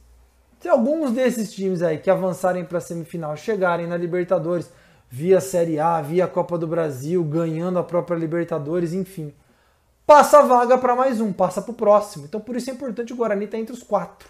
Se 0.60 0.68
alguns 0.68 1.12
desses 1.12 1.52
times 1.52 1.82
aí 1.82 1.98
que 1.98 2.10
avançarem 2.10 2.64
para 2.64 2.78
a 2.78 2.80
semifinal 2.80 3.36
chegarem 3.36 3.86
na 3.86 3.96
Libertadores 3.96 4.70
via 5.10 5.40
Série 5.40 5.78
A, 5.78 6.00
via 6.00 6.26
Copa 6.26 6.58
do 6.58 6.66
Brasil, 6.66 7.22
ganhando 7.22 7.78
a 7.78 7.84
própria 7.84 8.16
Libertadores, 8.16 8.92
enfim, 8.92 9.32
passa 10.06 10.38
a 10.38 10.42
vaga 10.42 10.76
para 10.76 10.96
mais 10.96 11.20
um, 11.20 11.32
passa 11.32 11.62
para 11.62 11.70
o 11.70 11.74
próximo. 11.74 12.24
Então 12.24 12.40
por 12.40 12.56
isso 12.56 12.70
é 12.70 12.72
importante 12.72 13.12
o 13.12 13.16
Guarani 13.16 13.44
estar 13.44 13.56
tá 13.56 13.60
entre 13.60 13.74
os 13.74 13.82
quatro, 13.82 14.28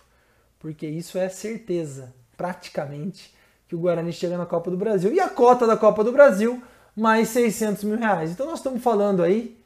porque 0.64 0.87
isso 0.87 1.18
é 1.18 1.29
certeza, 1.29 2.14
praticamente 2.38 3.35
que 3.68 3.77
o 3.77 3.79
Guarani 3.79 4.11
chega 4.14 4.38
na 4.38 4.46
Copa 4.46 4.70
do 4.70 4.79
Brasil. 4.79 5.12
E 5.12 5.20
a 5.20 5.29
cota 5.29 5.66
da 5.66 5.77
Copa 5.77 6.03
do 6.03 6.11
Brasil, 6.11 6.62
mais 6.96 7.29
600 7.29 7.85
mil 7.85 7.98
reais. 7.98 8.31
Então 8.31 8.46
nós 8.46 8.61
estamos 8.61 8.83
falando 8.83 9.22
aí 9.22 9.61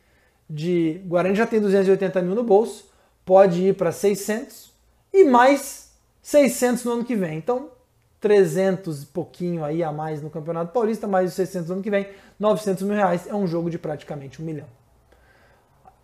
de. 0.50 1.00
O 1.04 1.10
Guarani 1.10 1.36
já 1.36 1.46
tem 1.46 1.60
280 1.60 2.20
mil 2.22 2.34
no 2.34 2.42
bolso, 2.42 2.90
pode 3.24 3.62
ir 3.62 3.76
para 3.76 3.92
600 3.92 4.72
e 5.12 5.22
mais 5.22 5.92
600 6.20 6.82
no 6.82 6.92
ano 6.94 7.04
que 7.04 7.14
vem. 7.14 7.38
Então 7.38 7.70
300 8.18 9.04
e 9.04 9.06
pouquinho 9.06 9.64
aí 9.64 9.84
a 9.84 9.92
mais 9.92 10.20
no 10.20 10.28
Campeonato 10.28 10.72
Paulista, 10.72 11.06
mais 11.06 11.30
os 11.30 11.36
600 11.36 11.68
no 11.68 11.74
ano 11.74 11.82
que 11.84 11.90
vem, 11.90 12.08
900 12.40 12.82
mil 12.82 12.96
reais 12.96 13.24
é 13.28 13.34
um 13.36 13.46
jogo 13.46 13.70
de 13.70 13.78
praticamente 13.78 14.42
um 14.42 14.44
milhão. 14.44 14.77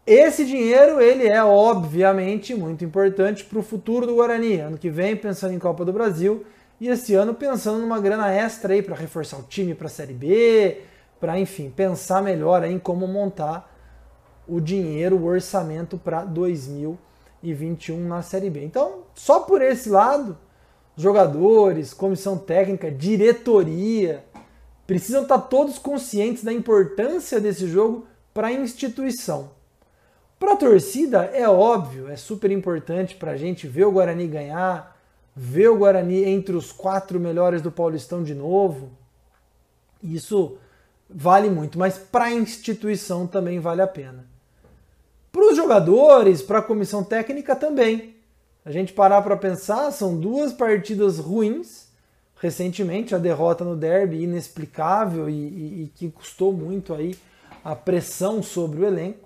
Esse 0.06 0.44
dinheiro 0.44 1.00
ele 1.00 1.26
é 1.26 1.42
obviamente 1.42 2.54
muito 2.54 2.84
importante 2.84 3.42
para 3.42 3.58
o 3.58 3.62
futuro 3.62 4.06
do 4.06 4.16
Guarani. 4.16 4.60
Ano 4.60 4.76
que 4.76 4.90
vem, 4.90 5.16
pensando 5.16 5.54
em 5.54 5.58
Copa 5.58 5.82
do 5.82 5.94
Brasil, 5.94 6.44
e 6.78 6.88
esse 6.88 7.14
ano 7.14 7.32
pensando 7.32 7.78
numa 7.78 7.98
grana 7.98 8.30
extra 8.30 8.74
aí 8.74 8.82
para 8.82 8.94
reforçar 8.94 9.38
o 9.38 9.44
time 9.44 9.74
para 9.74 9.86
a 9.86 9.90
Série 9.90 10.12
B, 10.12 10.82
para 11.18 11.38
enfim, 11.38 11.70
pensar 11.70 12.22
melhor 12.22 12.62
em 12.64 12.78
como 12.78 13.06
montar 13.06 13.72
o 14.46 14.60
dinheiro, 14.60 15.16
o 15.16 15.24
orçamento 15.24 15.96
para 15.96 16.22
2021 16.22 18.06
na 18.06 18.20
Série 18.20 18.50
B. 18.50 18.62
Então, 18.62 19.04
só 19.14 19.40
por 19.40 19.62
esse 19.62 19.88
lado, 19.88 20.36
jogadores, 20.98 21.94
comissão 21.94 22.36
técnica, 22.36 22.90
diretoria, 22.90 24.22
precisam 24.86 25.22
estar 25.22 25.38
tá 25.38 25.46
todos 25.46 25.78
conscientes 25.78 26.44
da 26.44 26.52
importância 26.52 27.40
desse 27.40 27.66
jogo 27.66 28.06
para 28.34 28.48
a 28.48 28.52
instituição. 28.52 29.63
Para 30.44 30.52
a 30.52 30.56
torcida, 30.56 31.24
é 31.32 31.48
óbvio, 31.48 32.06
é 32.06 32.16
super 32.16 32.50
importante 32.50 33.14
para 33.14 33.30
a 33.30 33.36
gente 33.36 33.66
ver 33.66 33.86
o 33.86 33.90
Guarani 33.90 34.26
ganhar, 34.26 34.94
ver 35.34 35.68
o 35.68 35.78
Guarani 35.78 36.22
entre 36.22 36.54
os 36.54 36.70
quatro 36.70 37.18
melhores 37.18 37.62
do 37.62 37.72
Paulistão 37.72 38.22
de 38.22 38.34
novo, 38.34 38.90
isso 40.02 40.58
vale 41.08 41.48
muito, 41.48 41.78
mas 41.78 41.96
para 41.96 42.24
a 42.26 42.30
instituição 42.30 43.26
também 43.26 43.58
vale 43.58 43.80
a 43.80 43.86
pena. 43.86 44.26
Para 45.32 45.50
os 45.50 45.56
jogadores, 45.56 46.42
para 46.42 46.58
a 46.58 46.62
comissão 46.62 47.02
técnica 47.02 47.56
também. 47.56 48.14
A 48.66 48.70
gente 48.70 48.92
parar 48.92 49.22
para 49.22 49.38
pensar, 49.38 49.90
são 49.92 50.14
duas 50.14 50.52
partidas 50.52 51.18
ruins. 51.18 51.88
Recentemente, 52.36 53.14
a 53.14 53.18
derrota 53.18 53.64
no 53.64 53.74
derby 53.74 54.22
inexplicável 54.22 55.26
e, 55.30 55.32
e, 55.32 55.82
e 55.84 55.92
que 55.94 56.10
custou 56.10 56.52
muito 56.52 56.92
aí 56.92 57.16
a 57.64 57.74
pressão 57.74 58.42
sobre 58.42 58.82
o 58.82 58.86
elenco 58.86 59.23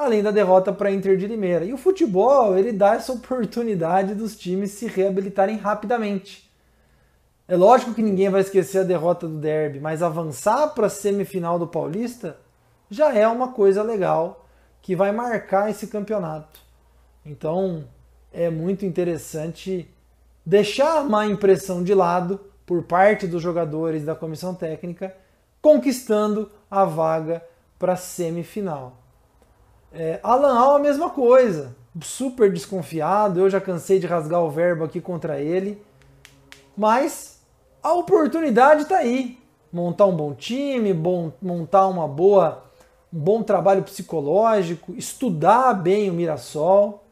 além 0.00 0.22
da 0.22 0.30
derrota 0.30 0.72
para 0.72 0.90
Inter 0.90 1.16
de 1.16 1.26
Limeira. 1.26 1.64
E 1.64 1.74
o 1.74 1.78
futebol, 1.78 2.56
ele 2.56 2.72
dá 2.72 2.94
essa 2.94 3.12
oportunidade 3.12 4.14
dos 4.14 4.34
times 4.34 4.70
se 4.70 4.86
reabilitarem 4.86 5.58
rapidamente. 5.58 6.50
É 7.46 7.54
lógico 7.54 7.92
que 7.92 8.02
ninguém 8.02 8.30
vai 8.30 8.40
esquecer 8.40 8.78
a 8.78 8.84
derrota 8.84 9.28
do 9.28 9.36
Derby, 9.36 9.78
mas 9.78 10.02
avançar 10.02 10.68
para 10.68 10.86
a 10.86 10.90
semifinal 10.90 11.58
do 11.58 11.66
Paulista 11.66 12.38
já 12.88 13.14
é 13.14 13.28
uma 13.28 13.48
coisa 13.48 13.82
legal 13.82 14.46
que 14.80 14.96
vai 14.96 15.12
marcar 15.12 15.68
esse 15.68 15.86
campeonato. 15.86 16.60
Então, 17.26 17.84
é 18.32 18.48
muito 18.48 18.86
interessante 18.86 19.86
deixar 20.46 20.98
a 20.98 21.04
má 21.04 21.26
impressão 21.26 21.82
de 21.84 21.92
lado 21.92 22.40
por 22.64 22.84
parte 22.84 23.26
dos 23.26 23.42
jogadores 23.42 24.04
da 24.04 24.14
comissão 24.14 24.54
técnica, 24.54 25.14
conquistando 25.60 26.50
a 26.70 26.86
vaga 26.86 27.44
para 27.78 27.92
a 27.92 27.96
semifinal. 27.96 28.99
É, 29.92 30.20
Alan 30.22 30.58
Al, 30.58 30.76
a 30.76 30.78
mesma 30.78 31.10
coisa. 31.10 31.74
Super 32.02 32.52
desconfiado. 32.52 33.40
Eu 33.40 33.50
já 33.50 33.60
cansei 33.60 33.98
de 33.98 34.06
rasgar 34.06 34.42
o 34.42 34.50
verbo 34.50 34.84
aqui 34.84 35.00
contra 35.00 35.40
ele. 35.40 35.82
Mas 36.76 37.40
a 37.82 37.92
oportunidade 37.92 38.82
está 38.82 38.98
aí. 38.98 39.38
Montar 39.72 40.06
um 40.06 40.16
bom 40.16 40.34
time, 40.34 40.92
bom, 40.92 41.32
montar 41.40 41.86
uma 41.86 42.08
boa, 42.08 42.64
um 43.12 43.18
bom 43.18 43.42
trabalho 43.42 43.82
psicológico, 43.84 44.92
estudar 44.96 45.74
bem 45.74 46.10
o 46.10 46.12
Mirassol 46.12 47.04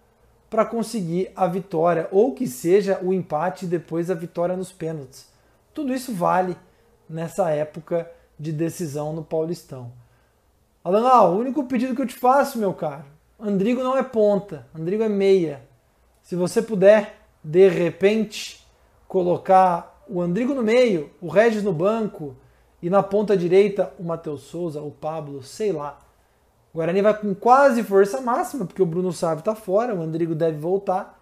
para 0.50 0.64
conseguir 0.64 1.30
a 1.36 1.46
vitória, 1.46 2.08
ou 2.10 2.34
que 2.34 2.46
seja 2.46 2.98
o 3.02 3.12
empate 3.12 3.64
e 3.64 3.68
depois 3.68 4.10
a 4.10 4.14
vitória 4.14 4.56
nos 4.56 4.72
pênaltis. 4.72 5.28
Tudo 5.74 5.92
isso 5.92 6.12
vale 6.12 6.56
nessa 7.08 7.50
época 7.50 8.10
de 8.38 8.52
decisão 8.52 9.12
no 9.12 9.22
Paulistão. 9.22 9.92
Alan, 10.84 11.06
ah, 11.08 11.24
o 11.24 11.38
único 11.38 11.64
pedido 11.64 11.94
que 11.94 12.02
eu 12.02 12.06
te 12.06 12.14
faço, 12.14 12.58
meu 12.58 12.72
caro, 12.72 13.04
Andrigo 13.38 13.82
não 13.82 13.96
é 13.96 14.02
ponta, 14.02 14.66
Andrigo 14.74 15.02
é 15.02 15.08
meia. 15.08 15.62
Se 16.22 16.36
você 16.36 16.62
puder, 16.62 17.16
de 17.42 17.68
repente, 17.68 18.66
colocar 19.06 20.04
o 20.08 20.20
Andrigo 20.20 20.54
no 20.54 20.62
meio, 20.62 21.10
o 21.20 21.28
Regis 21.28 21.62
no 21.62 21.72
banco 21.72 22.36
e 22.82 22.88
na 22.88 23.02
ponta 23.02 23.36
direita 23.36 23.92
o 23.98 24.04
Matheus 24.04 24.42
Souza, 24.42 24.80
o 24.80 24.90
Pablo, 24.90 25.42
sei 25.42 25.72
lá. 25.72 25.98
O 26.72 26.78
Guarani 26.78 27.02
vai 27.02 27.18
com 27.18 27.34
quase 27.34 27.82
força 27.82 28.20
máxima, 28.20 28.64
porque 28.64 28.82
o 28.82 28.86
Bruno 28.86 29.12
Sávio 29.12 29.40
está 29.40 29.54
fora, 29.54 29.94
o 29.94 30.02
Andrigo 30.02 30.34
deve 30.34 30.58
voltar. 30.58 31.18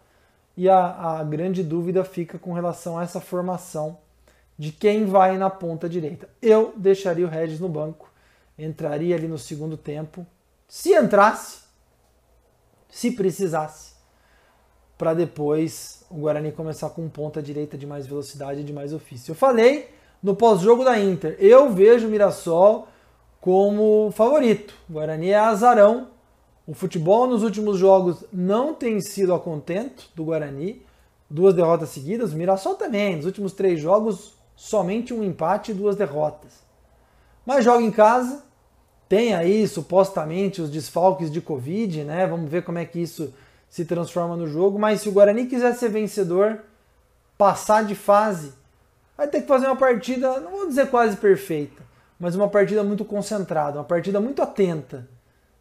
E 0.56 0.68
a, 0.68 1.18
a 1.18 1.24
grande 1.24 1.62
dúvida 1.62 2.02
fica 2.02 2.38
com 2.38 2.52
relação 2.52 2.98
a 2.98 3.02
essa 3.02 3.20
formação 3.20 3.98
de 4.58 4.72
quem 4.72 5.04
vai 5.04 5.36
na 5.36 5.50
ponta 5.50 5.88
direita. 5.88 6.28
Eu 6.40 6.72
deixaria 6.76 7.26
o 7.26 7.30
Regis 7.30 7.60
no 7.60 7.68
banco 7.68 8.10
entraria 8.58 9.14
ali 9.14 9.28
no 9.28 9.38
segundo 9.38 9.76
tempo, 9.76 10.26
se 10.68 10.94
entrasse, 10.94 11.60
se 12.88 13.10
precisasse, 13.12 13.94
para 14.96 15.14
depois 15.14 16.04
o 16.10 16.20
Guarani 16.20 16.52
começar 16.52 16.90
com 16.90 17.08
ponta 17.08 17.42
direita 17.42 17.76
de 17.76 17.86
mais 17.86 18.06
velocidade 18.06 18.60
e 18.60 18.64
de 18.64 18.72
mais 18.72 18.92
ofício. 18.92 19.32
Eu 19.32 19.36
falei 19.36 19.90
no 20.22 20.34
pós-jogo 20.34 20.84
da 20.84 20.98
Inter, 20.98 21.36
eu 21.38 21.70
vejo 21.72 22.06
o 22.06 22.10
Mirassol 22.10 22.88
como 23.46 24.10
favorito. 24.10 24.74
O 24.90 24.94
Guarani 24.94 25.30
é 25.30 25.38
azarão. 25.38 26.08
O 26.66 26.74
futebol 26.74 27.28
nos 27.28 27.44
últimos 27.44 27.78
jogos 27.78 28.24
não 28.32 28.74
tem 28.74 29.00
sido 29.00 29.32
a 29.32 29.38
contento 29.38 30.10
do 30.16 30.24
Guarani. 30.24 30.82
Duas 31.30 31.54
derrotas 31.54 31.90
seguidas. 31.90 32.32
O 32.32 32.36
Mirassol 32.36 32.74
também. 32.74 33.14
Nos 33.14 33.24
últimos 33.24 33.52
três 33.52 33.78
jogos, 33.78 34.34
somente 34.56 35.14
um 35.14 35.22
empate 35.22 35.70
e 35.70 35.74
duas 35.74 35.94
derrotas. 35.94 36.64
Mas 37.46 37.64
joga 37.64 37.84
em 37.84 37.90
casa, 37.92 38.42
tem 39.08 39.34
aí 39.34 39.66
supostamente 39.68 40.60
os 40.60 40.70
desfalques 40.70 41.30
de 41.30 41.40
Covid, 41.40 42.04
né? 42.04 42.26
Vamos 42.26 42.50
ver 42.50 42.64
como 42.64 42.78
é 42.78 42.84
que 42.84 43.00
isso 43.00 43.32
se 43.68 43.84
transforma 43.84 44.36
no 44.36 44.46
jogo. 44.46 44.78
Mas 44.78 45.00
se 45.00 45.08
o 45.08 45.12
Guarani 45.12 45.46
quiser 45.46 45.74
ser 45.74 45.90
vencedor, 45.90 46.60
passar 47.38 47.84
de 47.84 47.94
fase, 47.94 48.52
vai 49.16 49.28
ter 49.28 49.42
que 49.42 49.46
fazer 49.46 49.66
uma 49.66 49.76
partida, 49.76 50.40
não 50.40 50.50
vou 50.50 50.66
dizer 50.66 50.88
quase 50.88 51.16
perfeita, 51.16 51.82
mas 52.18 52.34
uma 52.34 52.48
partida 52.48 52.82
muito 52.82 53.04
concentrada, 53.04 53.78
uma 53.78 53.84
partida 53.84 54.20
muito 54.20 54.42
atenta. 54.42 55.08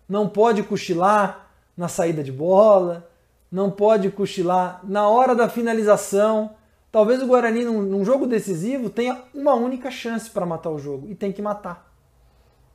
Não 0.07 0.27
pode 0.27 0.63
cochilar 0.63 1.47
na 1.75 1.87
saída 1.87 2.23
de 2.23 2.31
bola, 2.31 3.09
não 3.51 3.69
pode 3.69 4.09
cochilar 4.09 4.79
na 4.83 5.07
hora 5.07 5.35
da 5.35 5.49
finalização. 5.49 6.51
Talvez 6.91 7.21
o 7.21 7.27
Guarani, 7.27 7.63
num, 7.65 7.81
num 7.81 8.05
jogo 8.05 8.25
decisivo, 8.25 8.89
tenha 8.89 9.21
uma 9.33 9.53
única 9.53 9.91
chance 9.91 10.29
para 10.29 10.45
matar 10.45 10.69
o 10.69 10.79
jogo 10.79 11.07
e 11.09 11.15
tem 11.15 11.31
que 11.31 11.41
matar. 11.41 11.94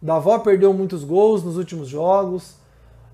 Davó 0.01 0.39
perdeu 0.39 0.73
muitos 0.73 1.05
gols 1.05 1.43
nos 1.43 1.57
últimos 1.57 1.89
jogos. 1.89 2.57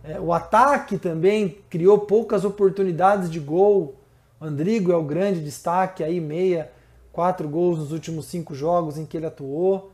É, 0.04 0.20
o 0.20 0.32
ataque 0.32 0.98
também 0.98 1.58
criou 1.68 1.98
poucas 2.00 2.44
oportunidades 2.44 3.30
de 3.30 3.40
gol. 3.40 3.96
Andrigo 4.40 4.92
é 4.92 4.96
o 4.96 5.02
grande 5.02 5.40
destaque, 5.40 6.04
aí 6.04 6.20
meia, 6.20 6.70
quatro 7.12 7.48
gols 7.48 7.78
nos 7.78 7.92
últimos 7.92 8.26
cinco 8.26 8.54
jogos 8.54 8.98
em 8.98 9.04
que 9.04 9.16
ele 9.16 9.26
atuou. 9.26 9.90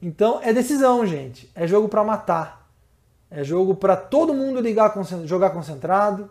Então 0.00 0.40
é 0.42 0.52
decisão, 0.52 1.04
gente. 1.06 1.50
É 1.54 1.66
jogo 1.66 1.88
para 1.88 2.04
matar. 2.04 2.68
É 3.30 3.42
jogo 3.42 3.74
para 3.74 3.96
todo 3.96 4.34
mundo 4.34 4.60
ligar, 4.60 4.94
jogar 5.24 5.50
concentrado, 5.50 6.28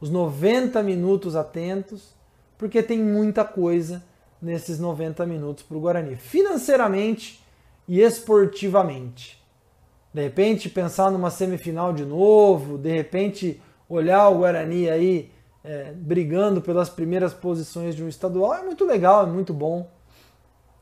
os 0.00 0.10
90 0.10 0.82
minutos 0.82 1.36
atentos, 1.36 2.16
porque 2.58 2.82
tem 2.82 2.98
muita 2.98 3.44
coisa 3.44 4.02
nesses 4.40 4.80
90 4.80 5.24
minutos 5.24 5.62
para 5.62 5.76
o 5.76 5.80
Guarani. 5.80 6.16
Financeiramente, 6.16 7.41
e 7.92 8.00
esportivamente. 8.00 9.38
De 10.14 10.22
repente 10.22 10.70
pensar 10.70 11.10
numa 11.10 11.30
semifinal 11.30 11.92
de 11.92 12.06
novo, 12.06 12.78
de 12.78 12.90
repente 12.90 13.60
olhar 13.86 14.30
o 14.30 14.38
Guarani 14.38 14.88
aí 14.88 15.30
é, 15.62 15.92
brigando 15.94 16.62
pelas 16.62 16.88
primeiras 16.88 17.34
posições 17.34 17.94
de 17.94 18.02
um 18.02 18.08
estadual 18.08 18.54
é 18.54 18.62
muito 18.62 18.86
legal, 18.86 19.24
é 19.24 19.26
muito 19.26 19.52
bom. 19.52 19.90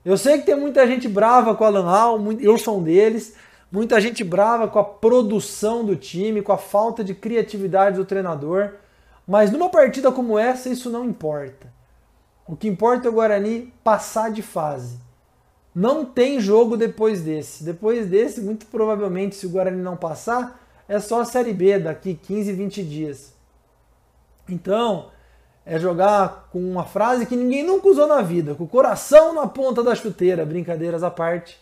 Eu 0.05 0.17
sei 0.17 0.39
que 0.39 0.47
tem 0.47 0.55
muita 0.55 0.87
gente 0.87 1.09
brava 1.09 1.53
com 1.57 1.65
o 1.65 1.67
Alan 1.67 1.91
Al, 1.91 2.33
eu 2.39 2.57
sou 2.57 2.79
um 2.79 2.83
deles, 2.85 3.35
muita 3.73 4.01
gente 4.01 4.23
brava 4.23 4.69
com 4.69 4.79
a 4.79 4.85
produção 4.85 5.85
do 5.85 5.97
time, 5.97 6.43
com 6.43 6.53
a 6.53 6.59
falta 6.59 7.03
de 7.03 7.13
criatividade 7.13 7.97
do 7.97 8.05
treinador, 8.05 8.75
mas 9.27 9.51
numa 9.51 9.69
partida 9.69 10.13
como 10.13 10.39
essa 10.39 10.69
isso 10.69 10.89
não 10.89 11.05
importa. 11.05 11.73
O 12.47 12.55
que 12.55 12.69
importa 12.69 13.09
é 13.09 13.11
o 13.11 13.15
Guarani 13.15 13.75
passar 13.83 14.31
de 14.31 14.43
fase. 14.43 15.10
Não 15.75 16.05
tem 16.05 16.41
jogo 16.41 16.77
depois 16.77 17.23
desse. 17.23 17.63
Depois 17.63 18.09
desse, 18.09 18.41
muito 18.41 18.67
provavelmente, 18.67 19.37
se 19.37 19.47
o 19.47 19.51
Guarani 19.51 19.81
não 19.81 19.97
passar, 19.97 20.61
é 20.89 20.99
só 20.99 21.21
a 21.21 21.25
Série 21.25 21.53
B 21.53 21.79
daqui 21.79 22.15
15, 22.15 22.53
20 22.53 22.83
dias. 22.83 23.33
Então, 24.49 25.11
é 25.65 25.79
jogar 25.79 26.49
com 26.51 26.59
uma 26.59 26.85
frase 26.85 27.27
que 27.27 27.37
ninguém 27.37 27.63
nunca 27.63 27.89
usou 27.89 28.09
na 28.09 28.23
vida, 28.23 28.55
com 28.55 28.65
o 28.65 28.69
coração 28.69 29.33
na 29.33 29.47
ponta 29.47 29.83
da 29.85 29.95
chuteira, 29.95 30.45
brincadeiras 30.45 31.03
à 31.03 31.11
parte. 31.11 31.59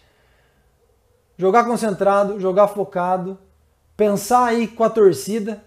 Jogar 1.36 1.64
concentrado, 1.64 2.40
jogar 2.40 2.68
focado, 2.68 3.38
pensar 3.96 4.46
aí 4.46 4.66
com 4.66 4.82
a 4.82 4.90
torcida, 4.90 5.62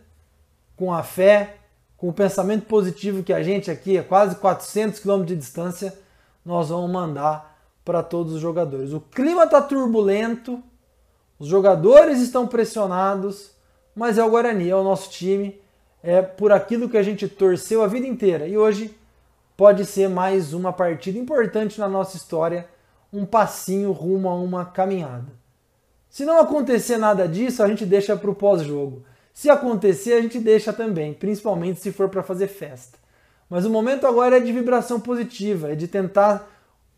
com 0.75 0.91
a 0.91 1.03
fé, 1.03 1.57
com 1.95 2.09
o 2.09 2.13
pensamento 2.13 2.65
positivo 2.65 3.21
que 3.21 3.31
a 3.31 3.43
gente 3.43 3.69
aqui, 3.69 3.95
a 3.95 4.03
quase 4.03 4.35
400 4.37 4.99
km 4.99 5.23
de 5.23 5.35
distância, 5.35 5.93
nós 6.43 6.69
vamos 6.69 6.89
mandar 6.89 7.50
para 7.83 8.03
todos 8.03 8.33
os 8.33 8.41
jogadores. 8.41 8.93
O 8.93 9.01
clima 9.01 9.43
está 9.43 9.61
turbulento, 9.61 10.61
os 11.39 11.47
jogadores 11.47 12.19
estão 12.19 12.47
pressionados, 12.47 13.51
mas 13.95 14.17
é 14.17 14.23
o 14.23 14.29
Guarani, 14.29 14.69
é 14.69 14.75
o 14.75 14.83
nosso 14.83 15.09
time 15.09 15.61
é 16.03 16.21
por 16.21 16.51
aquilo 16.51 16.89
que 16.89 16.97
a 16.97 17.03
gente 17.03 17.27
torceu 17.27 17.83
a 17.83 17.87
vida 17.87 18.07
inteira. 18.07 18.47
E 18.47 18.57
hoje 18.57 18.95
pode 19.55 19.85
ser 19.85 20.09
mais 20.09 20.53
uma 20.53 20.73
partida 20.73 21.19
importante 21.19 21.79
na 21.79 21.87
nossa 21.87 22.17
história, 22.17 22.67
um 23.13 23.25
passinho 23.25 23.91
rumo 23.91 24.29
a 24.29 24.35
uma 24.35 24.65
caminhada. 24.65 25.31
Se 26.09 26.25
não 26.25 26.39
acontecer 26.39 26.97
nada 26.97 27.27
disso, 27.27 27.61
a 27.63 27.67
gente 27.67 27.85
deixa 27.85 28.15
para 28.17 28.29
o 28.29 28.35
pós-jogo. 28.35 29.03
Se 29.33 29.49
acontecer, 29.49 30.13
a 30.13 30.21
gente 30.21 30.39
deixa 30.39 30.73
também, 30.73 31.13
principalmente 31.13 31.79
se 31.79 31.91
for 31.91 32.09
para 32.09 32.23
fazer 32.23 32.47
festa. 32.47 32.97
Mas 33.49 33.65
o 33.65 33.69
momento 33.69 34.07
agora 34.07 34.37
é 34.37 34.39
de 34.39 34.51
vibração 34.51 34.99
positiva, 34.99 35.71
é 35.71 35.75
de 35.75 35.87
tentar 35.87 36.49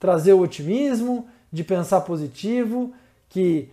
trazer 0.04 0.34
o 0.34 0.42
otimismo, 0.42 1.30
de 1.50 1.64
pensar 1.64 2.02
positivo, 2.02 2.92
que 3.30 3.70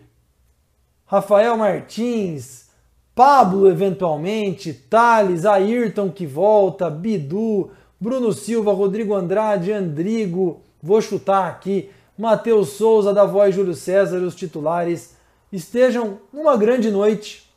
Rafael 1.04 1.56
Martins, 1.56 2.68
Pablo, 3.16 3.68
eventualmente, 3.68 4.72
Thales, 4.72 5.44
Ayrton 5.44 6.08
que 6.08 6.28
volta, 6.28 6.88
Bidu, 6.88 7.72
Bruno 7.98 8.32
Silva, 8.32 8.72
Rodrigo 8.72 9.12
Andrade, 9.12 9.72
Andrigo, 9.72 10.60
vou 10.80 11.02
chutar 11.02 11.48
aqui, 11.48 11.90
Matheus 12.16 12.74
Souza, 12.74 13.12
da 13.12 13.24
voz 13.24 13.52
Júlio 13.52 13.74
César, 13.74 14.18
os 14.18 14.36
titulares, 14.36 15.16
estejam 15.50 16.20
numa 16.32 16.56
grande 16.56 16.92
noite 16.92 17.52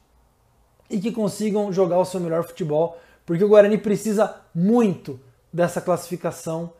e 0.90 1.00
que 1.00 1.12
consigam 1.12 1.72
jogar 1.72 2.00
o 2.00 2.06
seu 2.06 2.20
melhor 2.20 2.44
futebol, 2.44 2.98
porque 3.24 3.44
o 3.44 3.50
Guarani 3.50 3.78
precisa 3.78 4.36
muito 4.52 5.20
dessa 5.54 5.80
classificação 5.80 6.74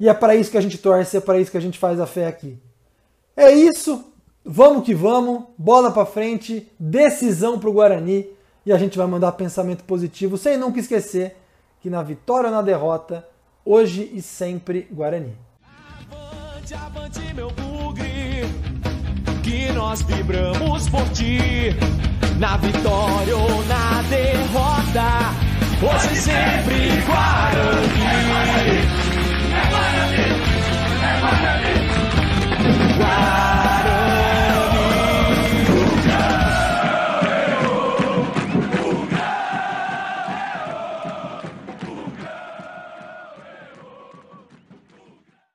e 0.00 0.08
é 0.08 0.14
para 0.14 0.34
isso 0.34 0.50
que 0.50 0.58
a 0.58 0.60
gente 0.60 0.78
torce, 0.78 1.16
é 1.16 1.20
para 1.20 1.38
isso 1.38 1.50
que 1.50 1.56
a 1.56 1.60
gente 1.60 1.78
faz 1.78 2.00
a 2.00 2.06
fé 2.06 2.26
aqui. 2.26 2.56
É 3.36 3.50
isso, 3.52 4.04
vamos 4.44 4.84
que 4.84 4.94
vamos, 4.94 5.44
bola 5.56 5.90
para 5.90 6.06
frente, 6.06 6.70
decisão 6.78 7.58
para 7.58 7.68
o 7.68 7.72
Guarani 7.72 8.28
e 8.64 8.72
a 8.72 8.78
gente 8.78 8.98
vai 8.98 9.06
mandar 9.06 9.32
pensamento 9.32 9.84
positivo 9.84 10.36
sem 10.36 10.56
nunca 10.56 10.78
esquecer 10.78 11.36
que 11.80 11.88
na 11.88 12.02
vitória 12.02 12.48
ou 12.48 12.54
na 12.54 12.62
derrota, 12.62 13.26
hoje 13.64 14.10
e 14.12 14.20
sempre 14.20 14.88
Guarani. 14.90 15.34
Avante, 16.10 16.74
avante 16.74 17.34
meu 17.34 17.50
bugre, 17.50 18.42
que 19.42 19.72
nós 19.72 20.02
vibramos 20.02 20.88
por 20.88 21.08
ti, 21.10 21.74
na 22.38 22.56
vitória 22.56 23.36
ou 23.36 23.64
na 23.64 24.02
derrota, 24.02 25.32
hoje 25.82 26.12
e 26.12 26.16
sempre 26.16 27.00
Guarani. 27.06 28.97
Wow. 32.68 33.57